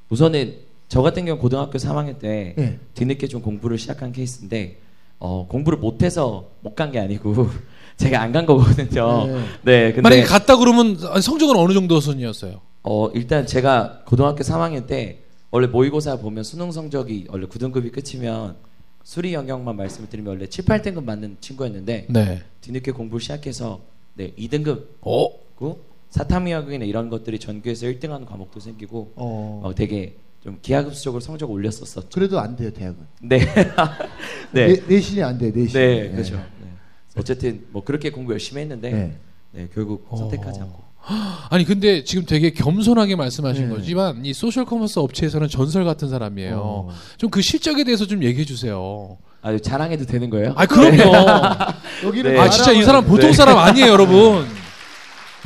우선은 0.10 0.55
저 0.88 1.01
같은 1.01 1.25
경우 1.25 1.39
고등학교 1.39 1.77
3학년 1.77 2.19
때 2.19 2.55
예. 2.57 2.79
뒤늦게 2.95 3.27
좀 3.27 3.41
공부를 3.41 3.77
시작한 3.77 4.12
케이스인데 4.12 4.77
어, 5.19 5.45
공부를 5.48 5.77
못해서 5.77 6.50
못 6.62 6.75
간 6.75 6.91
게 6.91 7.00
아니고 7.00 7.50
제가 8.01 8.20
안 8.22 8.31
간 8.31 8.46
거거든요. 8.46 9.27
네. 9.27 9.34
네, 9.63 9.86
근데 9.93 10.01
만약에 10.01 10.24
갔다 10.24 10.58
그러면 10.58 10.98
성적은 11.22 11.55
어느 11.55 11.74
정도 11.74 12.00
순이었어요? 12.00 12.62
어, 12.84 13.10
일단 13.13 13.46
제가 13.46 14.01
고등학교 14.05 14.43
3학년 14.43 14.88
때 14.88 15.20
원래 15.51 15.67
모의고사 15.67 16.17
보면 16.17 16.43
수능 16.43 16.72
성적이 16.72 17.27
원래 17.29 17.46
9등급이 17.46 17.91
끝이면 17.91 18.55
수리 19.03 19.34
영역만 19.34 19.75
말씀을 19.75 20.10
드리면 20.10 20.34
원래 20.34 20.48
7, 20.48 20.65
8등급 20.65 21.03
맞는 21.03 21.38
친구였는데 21.41 22.08
네. 22.10 22.41
뒤늦게 22.62 22.91
공부를 22.91 23.22
시작해서 23.22 23.81
네, 24.15 24.31
2등급 24.38 24.86
어? 25.01 25.27
고 25.55 25.79
사탐의학이나 26.10 26.86
이런 26.86 27.10
것들이 27.10 27.38
전교에서 27.39 27.86
1등하는 27.88 28.25
과목도 28.25 28.60
생기고 28.60 29.12
어. 29.15 29.62
어, 29.63 29.75
되게 29.75 30.15
좀 30.43 30.58
기하급수적으로 30.62 31.20
성적 31.22 31.51
올렸었었죠. 31.51 32.10
그래도 32.12 32.39
안 32.39 32.55
돼요, 32.55 32.72
대학은. 32.72 32.98
네, 33.22 33.39
네, 34.51 34.67
내, 34.67 34.81
내신이 34.88 35.22
안 35.22 35.38
돼요, 35.38 35.51
내신. 35.53 35.79
네, 35.79 36.10
그렇죠. 36.10 36.41
네. 37.13 37.20
어쨌든 37.20 37.65
뭐 37.72 37.84
그렇게 37.84 38.10
공부 38.10 38.32
열심히 38.34 38.62
했는데 38.62 38.91
네. 38.91 39.18
네, 39.51 39.68
결국 39.74 40.06
어. 40.10 40.18
선택하지 40.18 40.62
않고. 40.62 40.82
아니 41.50 41.65
근데 41.65 42.03
지금 42.03 42.25
되게 42.25 42.51
겸손하게 42.51 43.15
말씀하신 43.15 43.70
네. 43.70 43.75
거지만 43.75 44.24
이 44.25 44.34
소셜 44.34 44.65
커머스 44.65 45.00
업체에서는 45.00 45.48
전설 45.48 45.84
같은 45.84 46.10
사람이에요. 46.10 46.58
어. 46.58 46.89
좀그 47.18 47.41
실적에 47.41 47.84
대해서 47.84 48.06
좀 48.06 48.24
얘기해 48.24 48.46
주세요. 48.46 49.18
아, 49.41 49.58
자랑해도 49.58 50.06
되는 50.06 50.30
거예요? 50.30 50.53
아 50.56 50.65
그럼요. 50.68 51.68
여기는 52.06 52.34
네. 52.34 52.39
아 52.39 52.50
진짜 52.50 52.72
이 52.72 52.84
사람 52.84 53.03
보통 53.06 53.34
사람 53.34 53.58
아니에요, 53.58 53.88
여러분. 53.91 54.46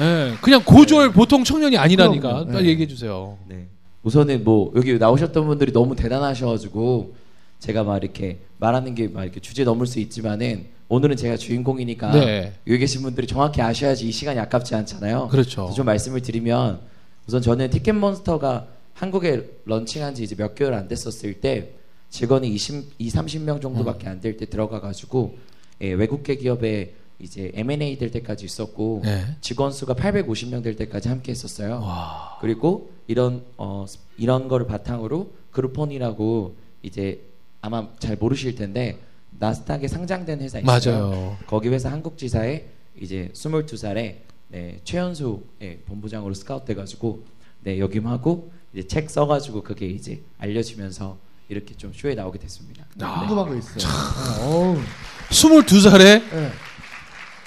예, 0.02 0.34
그냥 0.42 0.62
고졸 0.66 1.14
보통 1.14 1.46
청년이 1.46 1.78
아니라니까. 1.78 2.46
빨리 2.48 2.64
네. 2.64 2.70
얘기해 2.72 2.88
주세요. 2.88 3.38
네. 3.48 3.68
우선은 4.04 4.44
뭐 4.44 4.74
여기 4.76 4.98
나오셨던 4.98 5.48
분들이 5.48 5.72
너무 5.72 5.96
대단하셔가지고 5.96 7.16
제가 7.60 7.84
막 7.84 7.98
이렇게 8.04 8.40
말하는 8.58 8.94
게 8.94 9.08
막 9.08 9.24
이렇게 9.24 9.40
주제 9.40 9.64
넘을 9.64 9.88
수 9.88 10.00
있지만은 10.02 10.66
오늘은 10.88 11.16
제가 11.18 11.38
주인공이니까 11.38 12.12
네. 12.12 12.54
여기 12.68 12.78
계신 12.80 13.02
분들이 13.02 13.26
정확히 13.26 13.62
아셔야지 13.62 14.08
이 14.08 14.12
시간이 14.12 14.40
아깝지 14.40 14.76
않잖아요. 14.76 15.30
그렇죠. 15.30 15.72
좀 15.76 15.86
말씀을 15.88 16.22
드리면 16.22 16.80
우선 17.28 17.42
저는 17.42 17.72
티켓몬스터가 17.72 18.68
한국에 18.94 19.50
런칭한 19.66 20.14
지 20.16 20.24
이제 20.24 20.36
몇 20.36 20.54
개월 20.56 20.74
안 20.76 20.88
됐었을 20.88 21.42
때 21.42 21.72
직원이 22.10 22.48
20, 22.50 22.94
2, 23.00 23.10
30명 23.10 23.62
정도밖에 23.62 24.08
안 24.08 24.22
될 24.22 24.38
때 24.38 24.46
들어가 24.46 24.80
가지고 24.80 25.36
예, 25.82 25.92
외국계 25.92 26.36
기업에 26.36 26.94
이제 27.20 27.52
M&A 27.56 27.98
될 27.98 28.12
때까지 28.12 28.46
있었고 28.46 29.02
네. 29.04 29.26
직원 29.42 29.72
수가 29.72 29.96
850명 29.96 30.64
될 30.64 30.76
때까지 30.76 31.10
함께 31.10 31.32
했었어요. 31.32 31.80
와. 31.82 32.38
그리고 32.42 32.92
이런 33.08 33.44
어 33.58 33.86
스- 33.88 34.00
이런 34.18 34.48
거를 34.48 34.68
바탕으로 34.68 35.32
그룹폰이라고 35.52 36.56
이제 36.84 37.22
아마 37.62 37.88
잘 38.00 38.16
모르실 38.18 38.56
텐데 38.56 39.00
나스닥에 39.40 39.88
상장된 39.88 40.40
회사 40.42 40.60
있어요. 40.60 40.66
맞아요. 41.02 41.38
거기 41.48 41.70
회사 41.70 41.92
한국 41.92 42.18
지사에 42.18 42.66
이제 43.00 43.30
22살에 43.34 44.16
네, 44.50 44.80
최연소 44.84 45.44
예, 45.62 45.78
본부장으로 45.86 46.34
스카우트 46.34 46.66
돼 46.66 46.76
가지고 46.76 47.24
네, 47.64 47.80
역임하고 47.80 48.52
이제 48.74 48.88
책 48.88 49.10
써 49.10 49.26
가지고 49.28 49.64
그게 49.64 49.88
이제 49.88 50.22
알려지면서 50.38 51.18
이렇게 51.50 51.76
좀 51.76 51.92
쇼에 51.94 52.16
나오게 52.16 52.40
됐습니다. 52.40 52.86
아. 53.02 53.20
궁금한 53.20 53.48
거 53.50 53.56
있어요. 53.56 53.78
아, 53.88 54.46
어우. 54.46 54.78
22살에 55.30 56.00
네. 56.32 56.52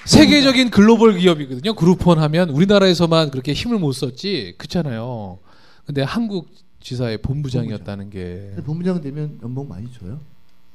세계적인 0.05 0.69
글로벌 0.71 1.17
기업이거든요. 1.17 1.73
그룹폰 1.75 2.19
하면 2.19 2.49
우리나라에서만 2.49 3.29
그렇게 3.31 3.53
힘을 3.53 3.77
못 3.77 3.91
썼지. 3.93 4.55
그렇잖아요. 4.57 5.37
근데 5.85 6.01
한국 6.01 6.49
지사의 6.81 7.19
본부장이었다는 7.19 8.09
게 8.09 8.53
본부장 8.65 9.01
되면 9.01 9.37
연봉 9.43 9.67
많이 9.67 9.91
줘요? 9.93 10.19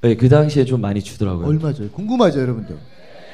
네, 0.05 0.15
그 0.17 0.29
당시에 0.29 0.67
좀 0.67 0.83
많이 0.83 1.03
주더라고요. 1.03 1.47
얼마 1.47 1.73
줘요? 1.73 1.89
궁금하죠, 1.91 2.39
여러분들. 2.41 2.77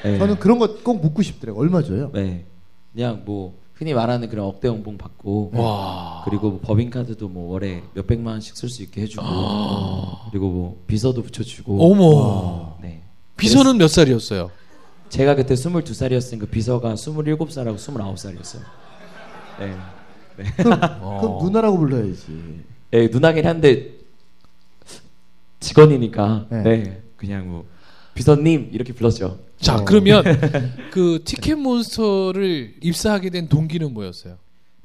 네. 0.04 0.18
저는 0.18 0.38
그런 0.38 0.58
거 0.60 0.78
꼭 0.84 1.00
묻고 1.00 1.20
싶더라고요. 1.22 1.60
얼마 1.60 1.82
줘요? 1.82 2.10
네. 2.14 2.46
그냥 2.92 3.22
뭐 3.24 3.58
흔히 3.74 3.92
말하는 3.92 4.28
그런 4.28 4.46
억대 4.46 4.68
연봉 4.68 4.96
받고 4.96 5.50
와. 5.54 6.22
그리고 6.24 6.50
뭐 6.50 6.60
법인카드도 6.62 7.28
뭐 7.28 7.52
월에 7.52 7.82
몇 7.94 8.06
백만 8.06 8.34
원씩 8.34 8.56
쓸 8.56 8.68
수 8.68 8.82
있게 8.84 9.02
해주고 9.02 9.22
그리고 10.30 10.48
뭐 10.48 10.82
비서도 10.86 11.22
붙여주고 11.22 11.90
어머. 11.92 12.76
네. 12.80 13.02
비서는 13.36 13.76
몇 13.78 13.88
살이었어요? 13.88 14.50
제가 15.08 15.34
그때 15.34 15.54
22살이었으니까 15.54 16.48
비서가 16.50 16.94
27살하고 16.94 17.74
29살이었어요. 17.76 18.60
네. 19.58 19.74
그럼, 20.56 20.78
어. 21.00 21.18
그럼 21.20 21.38
누나라고 21.44 21.78
불러야지. 21.78 22.60
네, 22.92 23.08
누나긴 23.08 23.46
한데 23.46 23.99
직원이니까 25.60 26.46
네. 26.50 26.62
네. 26.62 27.02
그냥 27.16 27.48
뭐 27.48 27.66
비서님 28.14 28.70
이렇게 28.72 28.92
불렀죠. 28.92 29.38
자, 29.58 29.76
어. 29.76 29.84
그러면 29.84 30.24
그 30.90 31.22
티켓몬스터를 31.24 32.76
입사하게 32.82 33.30
된 33.30 33.48
동기는 33.48 33.92
뭐였어요? 33.92 34.36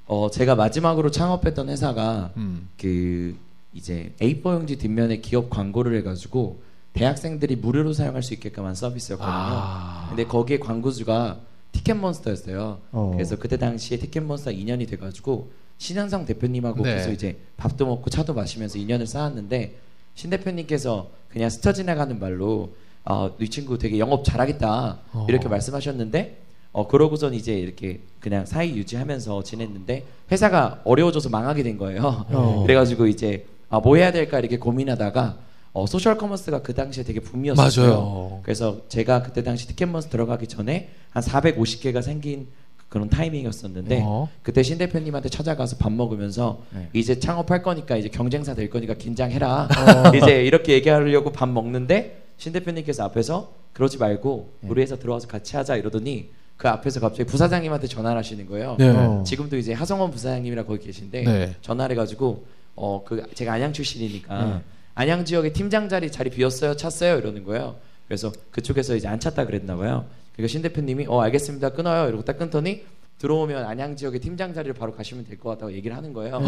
어 0.08 0.29
제가 0.29 0.55
마지막으로 0.55 1.10
창업했던 1.10 1.70
회사가 1.70 2.32
음. 2.38 2.70
그 2.79 3.36
이제 3.74 4.13
A4 4.22 4.53
용지 4.53 4.77
뒷면에 4.77 5.17
기업 5.17 5.50
광고를 5.50 5.98
해가지고 5.98 6.62
대학생들이 6.94 7.58
무료로 7.58 7.94
사용할 7.94 8.22
수 8.22 8.34
있게끔 8.34 8.65
한 8.65 8.75
서비스였거든요. 8.75 9.34
아. 9.34 10.05
근데 10.10 10.25
거기에 10.25 10.60
광고주가 10.60 11.39
티켓몬스터였어요. 11.72 12.79
어. 12.91 13.12
그래서 13.13 13.36
그때 13.36 13.58
당시에 13.58 13.98
티켓몬스터 13.98 14.51
인연이 14.51 14.88
돼가지고 14.88 15.51
신현성 15.77 16.25
대표님하고 16.25 16.84
네. 16.84 16.96
계속 16.96 17.12
이제 17.12 17.38
밥도 17.58 17.86
먹고 17.86 18.10
차도 18.10 18.34
마시면서 18.34 18.77
인연을 18.77 19.08
쌓았는데 19.08 19.75
신 20.15 20.29
대표님께서 20.29 21.10
그냥 21.29 21.50
스쳐 21.50 21.74
지나가는 21.74 22.17
말로 22.17 22.74
어, 23.03 23.36
이 23.39 23.50
친구 23.50 23.77
되게 23.77 24.00
영업 24.00 24.24
잘하겠다 24.24 25.00
어. 25.13 25.25
이렇게 25.29 25.48
말씀하셨는데 25.48 26.41
어 26.72 26.88
그러고선 26.88 27.34
이제 27.34 27.53
이렇게 27.53 28.01
그냥 28.19 28.45
사이 28.45 28.75
유지하면서 28.75 29.43
지냈는데 29.43 30.03
회사가 30.29 30.81
어려워져서 30.84 31.29
망하게 31.29 31.63
된 31.63 31.77
거예요. 31.77 32.25
어. 32.29 32.63
그래가지고 32.67 33.07
이제 33.07 33.45
아, 33.69 33.79
뭐 33.79 33.95
해야 33.95 34.12
될까 34.12 34.39
이렇게 34.39 34.57
고민하다가 34.57 35.38
어, 35.72 35.86
소셜 35.86 36.17
커머스가 36.17 36.62
그 36.62 36.74
당시에 36.74 37.03
되게 37.03 37.19
붐이었어요. 37.19 37.86
맞아요. 37.86 38.39
그래서 38.43 38.81
제가 38.89 39.24
그때 39.24 39.43
당시 39.43 39.67
티켓몬스 39.67 40.10
들어가기 40.10 40.48
전에 40.48 40.89
한 41.12 41.24
450개가 41.24 42.01
생긴 42.01 42.48
그런 42.95 43.09
타이밍이었었는데 43.09 44.03
어. 44.05 44.29
그때 44.41 44.63
신 44.63 44.77
대표님한테 44.77 45.27
찾아가서 45.27 45.75
밥 45.75 45.91
먹으면서 45.91 46.63
네. 46.73 46.87
이제 46.93 47.19
창업할 47.19 47.61
거니까 47.61 47.97
이제 47.97 48.07
경쟁사 48.07 48.53
될 48.55 48.69
거니까 48.69 48.93
긴장해라. 48.93 49.63
어. 49.63 50.11
이제 50.15 50.45
이렇게 50.45 50.71
얘기하려고 50.71 51.33
밥 51.33 51.49
먹는데 51.49 52.23
신 52.37 52.53
대표님께서 52.53 53.03
앞에서 53.03 53.51
그러지 53.73 53.97
말고 53.97 54.49
네. 54.61 54.69
우리 54.69 54.81
회사 54.81 54.95
들어와서 54.95 55.27
같이 55.27 55.57
하자 55.57 55.75
이러더니 55.75 56.29
그 56.55 56.69
앞에서 56.69 57.01
갑자기 57.01 57.25
부사장님한테 57.25 57.87
전화를 57.87 58.17
하시는 58.17 58.45
거예요. 58.47 58.77
네. 58.79 58.87
어. 58.87 59.23
지금도 59.27 59.57
이제 59.57 59.73
하성원 59.73 60.11
부사장님이라 60.11 60.63
거기 60.63 60.85
계신데 60.85 61.23
네. 61.25 61.55
전화를 61.61 61.95
해가지고 61.97 62.45
어 62.75 63.03
그 63.05 63.23
제가 63.33 63.51
안양 63.51 63.73
출신이니까 63.73 64.45
네. 64.45 64.61
안양 64.93 65.25
지역에 65.25 65.51
팀장 65.51 65.89
자리 65.89 66.09
자리 66.09 66.29
비었어요 66.29 66.77
찼어요 66.77 67.17
이러는 67.17 67.43
거예요. 67.43 67.75
그래서 68.07 68.31
그쪽에서 68.51 68.95
이제 68.95 69.09
안 69.09 69.19
찼다 69.19 69.45
그랬나 69.45 69.75
봐요. 69.75 70.05
그러니까 70.35 70.51
신 70.51 70.61
대표님이 70.61 71.05
어 71.07 71.21
알겠습니다 71.21 71.69
끊어요 71.69 72.07
이러고 72.07 72.23
딱 72.23 72.37
끊더니 72.37 72.83
들어오면 73.17 73.63
안양 73.63 73.95
지역의 73.95 74.19
팀장 74.19 74.53
자리를 74.53 74.73
바로 74.73 74.91
가시면 74.93 75.23
될 75.23 75.37
것 75.39 75.47
같다고 75.51 75.71
얘기를 75.71 75.95
하는 75.95 76.11
거예요. 76.11 76.41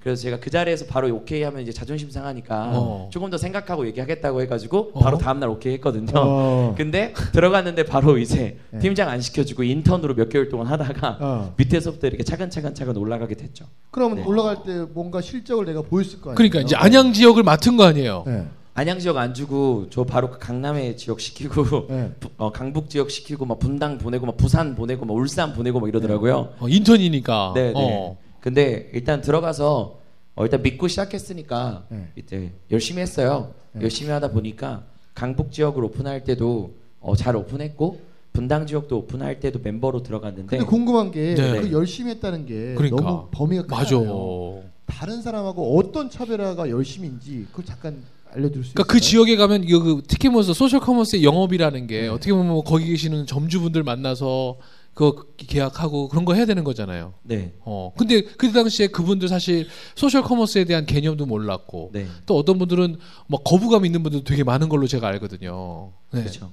그래서 0.00 0.22
제가 0.22 0.40
그 0.40 0.48
자리에서 0.48 0.86
바로 0.86 1.14
오케이 1.14 1.42
하면 1.42 1.60
이제 1.60 1.70
자존심 1.70 2.10
상하니까 2.10 2.70
어. 2.72 3.10
조금 3.12 3.28
더 3.28 3.36
생각하고 3.36 3.86
얘기하겠다고 3.88 4.40
해가지고 4.40 4.92
어? 4.94 5.00
바로 5.00 5.18
다음날 5.18 5.50
오케이 5.50 5.74
했거든요. 5.74 6.12
어. 6.14 6.74
근데 6.78 7.12
들어갔는데 7.32 7.84
바로 7.84 8.16
이제 8.16 8.56
네. 8.70 8.78
팀장 8.78 9.10
안 9.10 9.20
시켜주고 9.20 9.64
인턴으로 9.64 10.14
몇 10.14 10.30
개월 10.30 10.48
동안 10.48 10.66
하다가 10.68 11.18
어. 11.20 11.54
밑에서부터 11.58 12.06
이렇게 12.06 12.22
차근차근 12.22 12.74
차근 12.74 12.96
올라가게 12.96 13.34
됐죠. 13.34 13.66
그럼 13.90 14.14
네. 14.14 14.24
올라갈 14.24 14.62
때 14.62 14.86
뭔가 14.94 15.20
실적을 15.20 15.66
내가 15.66 15.82
보였을 15.82 16.22
거 16.22 16.30
아니에요. 16.30 16.36
그러니까 16.36 16.60
이제 16.60 16.74
안양 16.74 17.12
지역을 17.12 17.42
맡은 17.42 17.76
거 17.76 17.84
아니에요. 17.84 18.24
네. 18.26 18.46
안양 18.76 18.98
지역 18.98 19.16
안 19.18 19.34
주고 19.34 19.86
저 19.90 20.02
바로 20.02 20.30
그 20.30 20.38
강남의 20.40 20.96
지역 20.96 21.20
시키고 21.20 21.86
네. 21.88 22.12
부- 22.18 22.28
어, 22.36 22.50
강북 22.50 22.90
지역 22.90 23.08
시키고 23.10 23.46
막 23.46 23.60
분당 23.60 23.98
보내고 23.98 24.26
막 24.26 24.36
부산 24.36 24.74
보내고 24.74 25.04
막 25.06 25.14
울산 25.14 25.52
보내고 25.54 25.78
막 25.78 25.88
이러더라고요. 25.88 26.54
어, 26.58 26.68
인턴이니까. 26.68 27.52
네, 27.54 27.72
네. 27.72 27.72
어. 27.76 28.16
근데 28.40 28.90
일단 28.92 29.20
들어가서 29.20 30.00
어, 30.34 30.44
일단 30.44 30.60
믿고 30.62 30.88
시작했으니까 30.88 31.84
네. 31.88 32.08
이제 32.16 32.50
열심히 32.72 33.00
했어요. 33.00 33.54
네. 33.72 33.82
열심히 33.82 34.10
하다 34.10 34.32
보니까 34.32 34.82
강북 35.14 35.52
지역을 35.52 35.84
오픈할 35.84 36.24
때도 36.24 36.74
어, 37.00 37.14
잘 37.14 37.36
오픈했고 37.36 38.00
분당 38.32 38.66
지역도 38.66 38.98
오픈할 38.98 39.38
때도 39.38 39.60
멤버로 39.62 40.02
들어갔는데 40.02 40.56
근데 40.56 40.64
궁금한 40.68 41.12
게그 41.12 41.40
네. 41.40 41.70
열심히 41.70 42.10
했다는 42.10 42.46
게 42.46 42.74
그러니까. 42.74 42.96
너무 43.00 43.28
범위가 43.30 43.66
맞아. 43.68 43.84
크잖아요. 43.96 44.64
다른 44.86 45.22
사람하고 45.22 45.78
어떤 45.78 46.10
차별화가 46.10 46.68
열심인지 46.70 47.46
그걸 47.52 47.64
잠깐 47.64 48.02
알려줄 48.34 48.64
수 48.64 48.74
그러니까? 48.74 48.92
그 48.92 49.00
지역에 49.00 49.36
가면 49.36 49.64
이거 49.64 49.80
그 49.82 50.02
티켓몬스터 50.06 50.54
소셜 50.54 50.80
커머스의 50.80 51.24
영업이라는 51.24 51.86
게 51.86 52.02
네. 52.02 52.08
어떻게 52.08 52.32
보면 52.32 52.48
뭐 52.48 52.62
거기 52.62 52.86
계시는 52.86 53.26
점주분들 53.26 53.82
만나서 53.82 54.58
그 54.94 55.34
계약하고 55.36 56.08
그런 56.08 56.24
거 56.24 56.34
해야 56.34 56.46
되는 56.46 56.62
거잖아요. 56.62 57.14
네, 57.24 57.52
어. 57.64 57.92
근데 57.96 58.22
그 58.22 58.52
당시에 58.52 58.86
그분들 58.88 59.26
사실 59.28 59.66
소셜 59.96 60.22
커머스에 60.22 60.64
대한 60.64 60.86
개념도 60.86 61.26
몰랐고 61.26 61.90
네, 61.92 62.06
또 62.26 62.36
어떤 62.36 62.58
분들은 62.58 62.98
막 63.26 63.42
거부감 63.42 63.86
있는 63.86 64.02
분들도 64.04 64.24
되게 64.24 64.44
많은 64.44 64.68
걸로 64.68 64.86
제가 64.86 65.08
알거든요. 65.08 65.90
네. 66.12 66.20
그렇죠. 66.20 66.52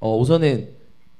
어, 0.00 0.16
우선은 0.18 0.68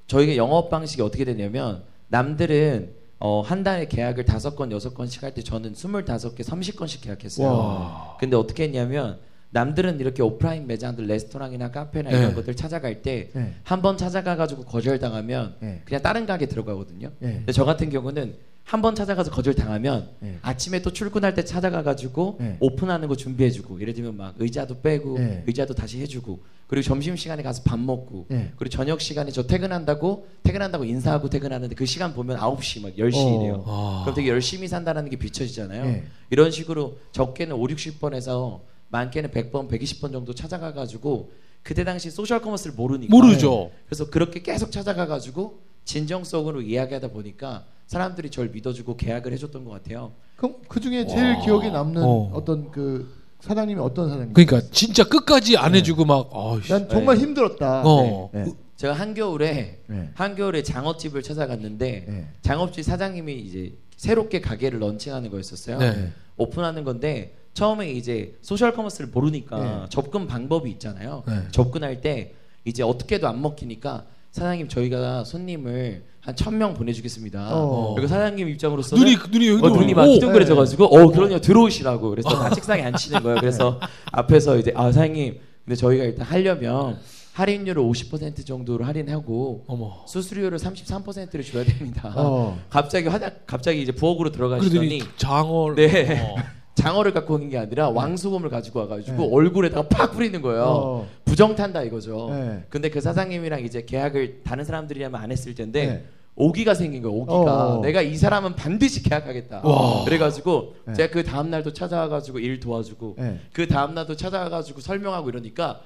저희가 0.09 0.37
영업 0.37 0.69
방식이 0.69 1.01
어떻게 1.03 1.25
되냐면 1.25 1.83
남들은 2.09 2.97
어, 3.21 3.41
한 3.41 3.65
달에 3.65 3.89
계약을 3.89 4.27
다섯 4.27 4.55
건 4.55 4.71
여섯 4.71 4.95
건씩 4.95 5.23
할 5.23 5.35
때 5.35 5.43
저는 5.43 5.75
스물다섯 5.75 6.35
개 6.37 6.43
삼십 6.43 6.77
건씩 6.77 7.01
계약했어요. 7.01 7.49
와. 7.49 8.17
근데 8.21 8.37
어떻게 8.37 8.65
했냐면 8.65 9.19
남들은 9.51 9.99
이렇게 10.01 10.23
오프라인 10.23 10.67
매장들 10.67 11.07
레스토랑이나 11.07 11.71
카페나 11.71 12.11
네. 12.11 12.19
이런 12.19 12.35
것들 12.35 12.55
찾아갈 12.55 13.03
때 13.03 13.31
네. 13.33 13.55
한번 13.65 13.97
찾아가 13.97 14.37
가지고 14.37 14.65
거절당하면 14.65 15.55
네. 15.61 15.83
그냥 15.85 16.03
다른 16.03 16.27
가게 16.27 16.47
들어가거든요. 16.47 17.11
네. 17.19 17.33
근데 17.39 17.53
저 17.53 17.65
같은 17.65 17.89
경우는 17.91 18.35
한 18.65 18.83
번 18.83 18.95
찾아가서 18.95 19.31
거절 19.31 19.55
당하면 19.55 20.11
네. 20.21 20.39
아침에 20.43 20.83
또 20.83 20.93
출근할 20.93 21.35
때 21.35 21.43
찾아가 21.43 21.83
가지고 21.83 22.37
네. 22.39 22.59
오픈하는 22.61 23.09
거 23.09 23.17
준비해 23.17 23.51
주고 23.51 23.81
예를 23.81 23.95
들면 23.95 24.15
막 24.19 24.35
의자도 24.39 24.83
빼고 24.83 25.19
네. 25.19 25.43
의자도 25.47 25.73
다시 25.75 25.99
해 26.03 26.07
주고 26.07 26.41
그리고 26.67 26.83
점심 26.85 27.17
시간에 27.17 27.43
가서 27.43 27.63
밥 27.65 27.79
먹고 27.79 28.27
네. 28.29 28.53
그리고 28.57 28.69
저녁 28.77 29.01
시간에 29.01 29.31
저 29.31 29.47
퇴근한다고 29.47 30.29
퇴근한다고 30.43 30.85
인사하고 30.85 31.31
퇴근하는데 31.31 31.75
그 31.75 31.87
시간 31.87 32.13
보면 32.13 32.37
9시 32.37 32.83
막 32.83 32.95
10시 32.95 33.17
어. 33.17 33.41
이래요. 33.41 33.65
아. 33.67 34.03
그럼 34.05 34.15
되게 34.15 34.29
열심히 34.29 34.69
산다는 34.69 35.09
게 35.09 35.17
비춰지잖아요. 35.17 35.85
네. 35.87 36.05
이런 36.29 36.51
식으로 36.51 36.99
적게는 37.13 37.57
5, 37.57 37.67
60번에서 37.69 38.61
많게는 38.89 39.31
100번, 39.31 39.69
120번 39.69 40.13
정도 40.13 40.35
찾아가 40.35 40.73
가지고 40.73 41.31
그때 41.63 41.85
당시 41.85 42.11
소셜 42.11 42.41
커머스를 42.41 42.75
모르니까 42.77 43.15
모르죠. 43.15 43.71
그래서 43.87 44.09
그렇게 44.09 44.43
계속 44.43 44.71
찾아가 44.71 45.07
가지고 45.07 45.61
진정성으로 45.85 46.63
이야기하다 46.63 47.09
보니까 47.09 47.65
사람들이 47.87 48.31
저를 48.31 48.51
믿어주고 48.51 48.97
계약을 48.97 49.33
해줬던 49.33 49.65
것 49.65 49.71
같아요. 49.71 50.13
그럼 50.37 50.57
그 50.69 50.81
중에 50.81 51.07
제일 51.07 51.35
와. 51.35 51.41
기억에 51.45 51.71
남는 51.71 52.03
어. 52.03 52.31
어. 52.33 52.45
떤그 52.45 53.19
사장님이 53.41 53.81
어떤 53.81 54.09
사장님? 54.09 54.35
그러니까 54.35 54.61
진짜 54.71 55.05
끝까지 55.05 55.57
안 55.57 55.75
해주고 55.75 56.05
막 56.05 56.29
어이씨. 56.31 56.71
난 56.71 56.89
정말 56.89 57.17
네. 57.17 57.23
힘들었다. 57.23 57.83
어. 57.85 58.31
네. 58.33 58.45
네. 58.45 58.53
제가 58.77 58.93
한겨울에 58.93 59.81
네. 59.87 60.11
한겨울에 60.15 60.63
장어집을 60.63 61.23
찾아갔는데 61.23 62.05
네. 62.07 62.29
장어집 62.43 62.85
사장님이 62.85 63.35
이제 63.41 63.73
새롭게 63.97 64.41
가게를 64.41 64.81
런칭하는 64.81 65.31
거였었어요. 65.31 65.79
네. 65.79 66.13
오픈하는 66.37 66.85
건데 66.85 67.38
처음에 67.59 67.91
이제 67.91 68.37
소셜 68.41 68.73
커머스를 68.73 69.11
모르니까 69.13 69.59
네. 69.59 69.87
접근 69.89 70.27
방법이 70.29 70.71
있잖아요. 70.73 71.25
네. 71.27 71.43
접근할 71.51 72.01
때 72.01 72.35
이제 72.65 72.85
어떻게도 72.85 73.27
안 73.27 73.43
먹히니까 73.43 74.05
사장님 74.31 74.69
저희가 74.69 75.25
손님을 75.25 76.05
한 76.21 76.35
천 76.37 76.59
명 76.59 76.75
보내주겠습니다. 76.75 77.49
어. 77.53 77.95
그리고 77.95 78.07
사장님 78.09 78.49
입장으로서는 78.51 79.03
눈이 79.03 79.17
눈이 79.31 79.49
여기 79.49 79.67
어, 79.67 79.71
눈이 79.71 79.95
막 79.95 80.03
오! 80.07 80.13
희둥그레져가지고 80.13 80.85
어 80.85 81.11
그러냐 81.11 81.41
들어오시라고 81.41 82.11
그래서 82.11 82.29
다 82.29 82.51
책상에 82.51 82.83
앉히는 82.83 83.23
거예요. 83.23 83.39
그래서 83.41 83.81
앞에서 84.13 84.59
이제 84.59 84.73
아 84.77 84.93
사장님 84.93 85.39
근데 85.65 85.75
저희가 85.75 86.05
일단 86.05 86.27
하려면 86.27 86.99
할인율을 87.33 87.83
50% 87.83 88.45
정도로 88.45 88.85
할인하고 88.85 89.65
어머. 89.69 90.05
수수료를 90.07 90.59
33%를 90.59 91.43
줘야 91.45 91.65
됩니다. 91.65 92.13
어. 92.15 92.59
갑자기 92.69 93.09
화장 93.09 93.31
갑자기 93.47 93.81
이제 93.83 93.91
부엌으로 93.93 94.31
들어가시더니 94.31 95.01
장어. 95.17 95.75
네. 95.77 96.37
어. 96.79 96.83
장어를 96.83 97.13
갖고 97.13 97.35
온 97.35 97.49
게 97.49 97.59
아니라 97.59 97.89
왕소금을 97.91 98.51
가지고 98.51 98.81
와가지고 98.81 99.17
네. 99.17 99.29
얼굴에다가 99.33 99.89
팍 99.89 100.13
뿌리는 100.13 100.41
거예요. 100.43 100.63
어. 100.65 101.09
부정탄다 101.25 101.83
이거죠. 101.85 102.29
네. 102.31 102.65
근데 102.69 102.91
그 102.91 103.01
사장님이랑 103.01 103.65
이제 103.65 103.85
계약을 103.85 104.43
다른 104.45 104.65
사람들이라면 104.65 105.21
안 105.21 105.31
했을 105.33 105.55
텐데 105.55 105.87
네. 105.87 106.05
오기가 106.35 106.75
생긴 106.75 107.03
거예요. 107.03 107.17
오기가 107.17 107.79
어. 107.79 107.81
내가 107.81 108.01
이 108.03 108.17
사람은 108.17 108.55
반드시 108.55 109.03
계약하겠다. 109.03 109.63
와. 109.65 110.05
그래가지고 110.05 110.77
네. 110.87 110.95
제가 110.95 111.13
그 111.13 111.25
다음 111.25 111.51
날도 111.51 111.73
찾아와가지고 111.73 112.39
일 112.39 112.61
도와주고 112.61 113.17
네. 113.19 113.41
그 113.53 113.67
다음 113.67 113.95
날도 113.95 114.15
찾아와가지고 114.17 114.81
설명하고 114.81 115.29
이러니까 115.31 115.81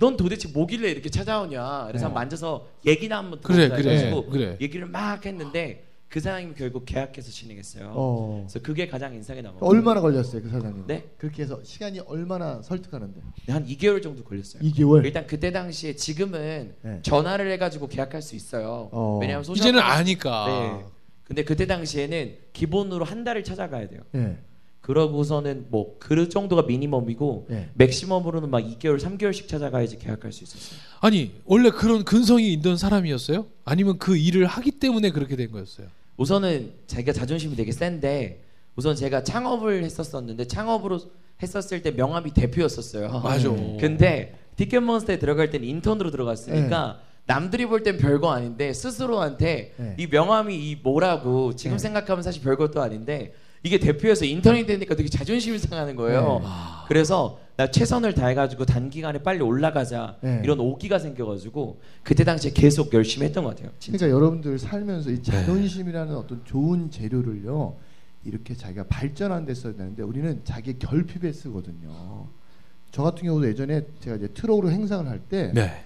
넌 0.00 0.16
도대체 0.16 0.48
뭐길래 0.48 0.90
이렇게 0.90 1.08
찾아오냐. 1.10 1.84
그래서 1.88 2.08
네. 2.08 2.14
만져서 2.14 2.66
얘기나 2.86 3.18
한번 3.18 3.40
그래, 3.42 3.68
그래, 3.68 4.10
그래. 4.30 4.56
얘기를 4.60 4.86
막 4.86 5.24
했는데 5.24 5.84
그 6.14 6.20
사장님이 6.20 6.54
결국 6.54 6.84
계약해서 6.84 7.28
진행했어요. 7.32 7.90
어. 7.92 8.44
그래서 8.46 8.60
그게 8.64 8.86
가장 8.86 9.12
인상에 9.14 9.42
남았고 9.42 9.68
얼마나 9.68 10.00
걸렸어요 10.00 10.42
그 10.42 10.48
사장님? 10.48 10.84
네? 10.86 11.10
그렇게 11.18 11.42
해서 11.42 11.58
시간이 11.64 11.98
얼마나 12.06 12.62
설득하는데? 12.62 13.20
한 13.48 13.66
2개월 13.66 14.00
정도 14.00 14.22
걸렸어요. 14.22 14.62
2개월. 14.62 15.04
일단 15.04 15.26
그때 15.26 15.50
당시에 15.50 15.96
지금은 15.96 16.76
네. 16.82 17.00
전화를 17.02 17.50
해가지고 17.50 17.88
계약할 17.88 18.22
수 18.22 18.36
있어요. 18.36 18.90
어. 18.92 19.18
왜냐하면 19.20 19.42
소셜 19.42 19.60
이제는 19.60 19.80
아니까. 19.80 20.46
네. 20.46 20.86
근데 21.24 21.42
그때 21.42 21.66
당시에는 21.66 22.36
기본으로 22.52 23.04
한 23.04 23.24
달을 23.24 23.42
찾아가야 23.42 23.88
돼요. 23.88 24.02
네. 24.12 24.38
그러고서는 24.82 25.66
뭐그 25.70 26.28
정도가 26.28 26.62
미니멈이고 26.62 27.46
네. 27.50 27.70
맥시멈으로는 27.74 28.50
막 28.50 28.60
2개월, 28.60 29.00
3개월씩 29.00 29.48
찾아가야지 29.48 29.98
계약할 29.98 30.30
수 30.30 30.44
있었어요. 30.44 30.78
아니 31.00 31.32
원래 31.44 31.70
그런 31.70 32.04
근성이 32.04 32.52
있던 32.52 32.76
사람이었어요? 32.76 33.46
아니면 33.64 33.98
그 33.98 34.16
일을 34.16 34.46
하기 34.46 34.70
때문에 34.70 35.10
그렇게 35.10 35.34
된 35.34 35.50
거였어요? 35.50 35.88
우선은 36.16 36.72
제가 36.86 37.12
자존심이 37.12 37.56
되게 37.56 37.72
센데 37.72 38.42
우선 38.76 38.96
제가 38.96 39.22
창업을 39.24 39.84
했었었는데 39.84 40.46
창업으로 40.46 41.00
했었을 41.42 41.82
때 41.82 41.90
명함이 41.90 42.32
대표였었어요. 42.32 43.20
맞아. 43.20 43.48
근데 43.80 44.38
티켓몬스터에 44.56 45.18
들어갈 45.18 45.50
때는 45.50 45.66
인턴으로 45.66 46.10
들어갔으니까 46.10 47.00
남들이 47.26 47.66
볼 47.66 47.82
땐 47.82 47.96
별거 47.98 48.30
아닌데 48.32 48.72
스스로한테 48.72 49.74
네. 49.76 49.96
이 49.98 50.06
명함이 50.06 50.54
이 50.54 50.76
뭐라고 50.76 51.56
지금 51.56 51.76
네. 51.76 51.82
생각하면 51.82 52.22
사실 52.22 52.42
별것도 52.42 52.82
아닌데 52.82 53.32
이게 53.64 53.78
대표에서 53.78 54.26
인턴이 54.26 54.66
되니까 54.66 54.94
되게 54.94 55.08
자존심이 55.08 55.58
상하는 55.58 55.96
거예요. 55.96 56.40
네. 56.42 56.46
그래서 56.86 57.40
나 57.56 57.70
최선을 57.70 58.12
다해가지고 58.12 58.66
단기간에 58.66 59.22
빨리 59.22 59.40
올라가자 59.40 60.18
네. 60.20 60.42
이런 60.44 60.60
오기가 60.60 60.98
생겨가지고 60.98 61.80
그때 62.02 62.24
당시에 62.24 62.52
계속 62.52 62.92
열심히 62.92 63.26
했던 63.26 63.42
것 63.42 63.56
같아요. 63.56 63.72
진짜. 63.78 63.96
그러니까 63.96 64.16
여러분들 64.16 64.58
살면서 64.58 65.10
이 65.10 65.22
자존심이라는 65.22 66.14
어떤 66.14 66.44
좋은 66.44 66.90
재료를요 66.90 67.76
이렇게 68.24 68.54
자기가 68.54 68.84
발전하는 68.88 69.46
데 69.46 69.54
써야 69.54 69.72
되는데 69.74 70.02
우리는 70.02 70.42
자기 70.44 70.78
결핍에 70.78 71.32
쓰거든요. 71.32 72.28
저 72.90 73.02
같은 73.02 73.24
경우도 73.24 73.48
예전에 73.48 73.86
제가 74.00 74.16
이제 74.16 74.28
트럭으로 74.28 74.70
행상을 74.70 75.08
할때 75.08 75.52
네. 75.54 75.84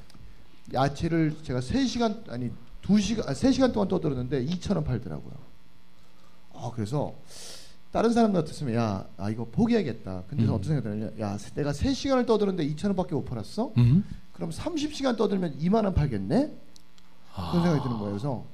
야채를 0.74 1.36
제가 1.44 1.60
3시간 1.60 2.28
아니 2.28 2.50
2시간 2.82 3.28
아, 3.28 3.32
3시간 3.32 3.72
동안 3.72 3.86
떠들었는데 3.86 4.46
2,000원 4.46 4.84
팔더라고요. 4.84 5.34
아 6.54 6.72
그래서 6.74 7.14
다른 7.90 8.12
사람 8.12 8.32
같았으면 8.32 8.74
야, 8.74 9.06
아 9.16 9.30
이거 9.30 9.44
포기해야겠다. 9.44 10.24
근데 10.28 10.44
음. 10.44 10.50
어떤 10.50 10.64
생각이 10.64 10.82
드냐면 10.82 11.18
야, 11.20 11.38
내가 11.54 11.72
3시간을 11.72 12.26
떠들었는데 12.26 12.68
2,000원밖에 12.74 13.12
못 13.12 13.24
팔았어? 13.24 13.72
음. 13.78 14.04
그럼 14.32 14.50
30시간 14.50 15.16
떠들면 15.16 15.58
2만 15.58 15.84
원 15.84 15.94
팔겠네? 15.94 16.52
아. 17.34 17.50
그런 17.50 17.64
생각이 17.64 17.82
드는 17.82 17.98
거예요. 17.98 18.12
그래서 18.12 18.44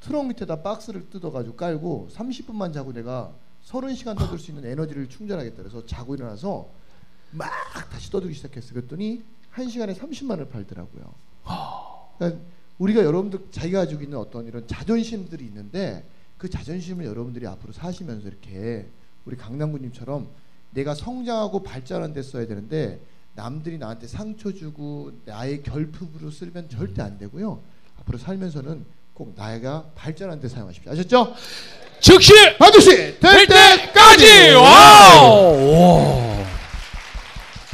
트럭 0.00 0.26
밑에다 0.26 0.62
박스를 0.62 1.08
뜯어 1.08 1.30
가지고 1.30 1.56
깔고 1.56 2.08
30분만 2.12 2.74
자고 2.74 2.92
내가 2.92 3.32
30시간 3.66 4.18
떠들 4.18 4.38
수 4.38 4.50
있는 4.50 4.68
에너지를 4.70 5.08
충전하겠다. 5.08 5.56
그래서 5.56 5.86
자고 5.86 6.14
일어나서 6.14 6.68
막 7.30 7.50
다시 7.90 8.10
떠들기 8.10 8.34
시작했어요. 8.34 8.74
그랬더니 8.74 9.22
1시간에 9.54 9.96
30만 9.96 10.30
원을 10.30 10.48
팔더라고요. 10.48 11.14
그러니까 12.18 12.42
우리가 12.78 13.04
여러분들 13.04 13.46
자기가 13.50 13.80
가지고 13.80 14.02
있는 14.02 14.18
어떤 14.18 14.46
이런 14.46 14.66
자존심들이 14.66 15.44
있는데 15.46 16.04
그 16.42 16.50
자존심을 16.50 17.04
여러분들이 17.04 17.46
앞으로 17.46 17.72
사시면서 17.72 18.26
이렇게 18.26 18.88
우리 19.24 19.36
강남구님처럼 19.36 20.26
내가 20.70 20.92
성장하고 20.92 21.62
발전하는 21.62 22.12
데 22.12 22.20
써야 22.20 22.48
되는데 22.48 22.98
남들이 23.36 23.78
나한테 23.78 24.08
상처 24.08 24.52
주고 24.52 25.12
나의 25.24 25.62
결핍으로 25.62 26.32
쓰면 26.32 26.68
절대 26.68 27.00
안 27.00 27.16
되고요. 27.16 27.62
앞으로 28.00 28.18
살면서는 28.18 28.84
꼭 29.14 29.36
내가 29.36 29.84
발전하는 29.94 30.42
데 30.42 30.48
사용하십시오. 30.48 30.90
아셨죠? 30.90 31.32
즉시 32.00 32.32
반드시 32.58 33.20
될 33.20 33.46
때까지 33.46 34.50
와우. 34.54 35.70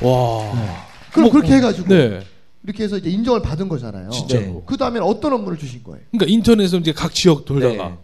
와. 0.02 0.10
와. 0.10 0.86
그럼 1.10 1.22
뭐, 1.22 1.32
그렇게 1.32 1.54
해가지고 1.54 1.88
네. 1.88 2.20
이렇게 2.64 2.84
해서 2.84 2.98
이제 2.98 3.08
인정을 3.08 3.40
받은 3.40 3.70
거잖아요. 3.70 4.10
진짜로. 4.10 4.40
네. 4.42 4.62
그 4.66 4.76
다음에 4.76 5.00
어떤 5.00 5.32
업무를 5.32 5.56
주신 5.56 5.82
거예요? 5.82 6.02
그러니까 6.10 6.30
인터넷에서 6.30 6.76
이제 6.76 6.92
각 6.92 7.14
지역 7.14 7.46
돌다가 7.46 7.88
네. 7.88 7.98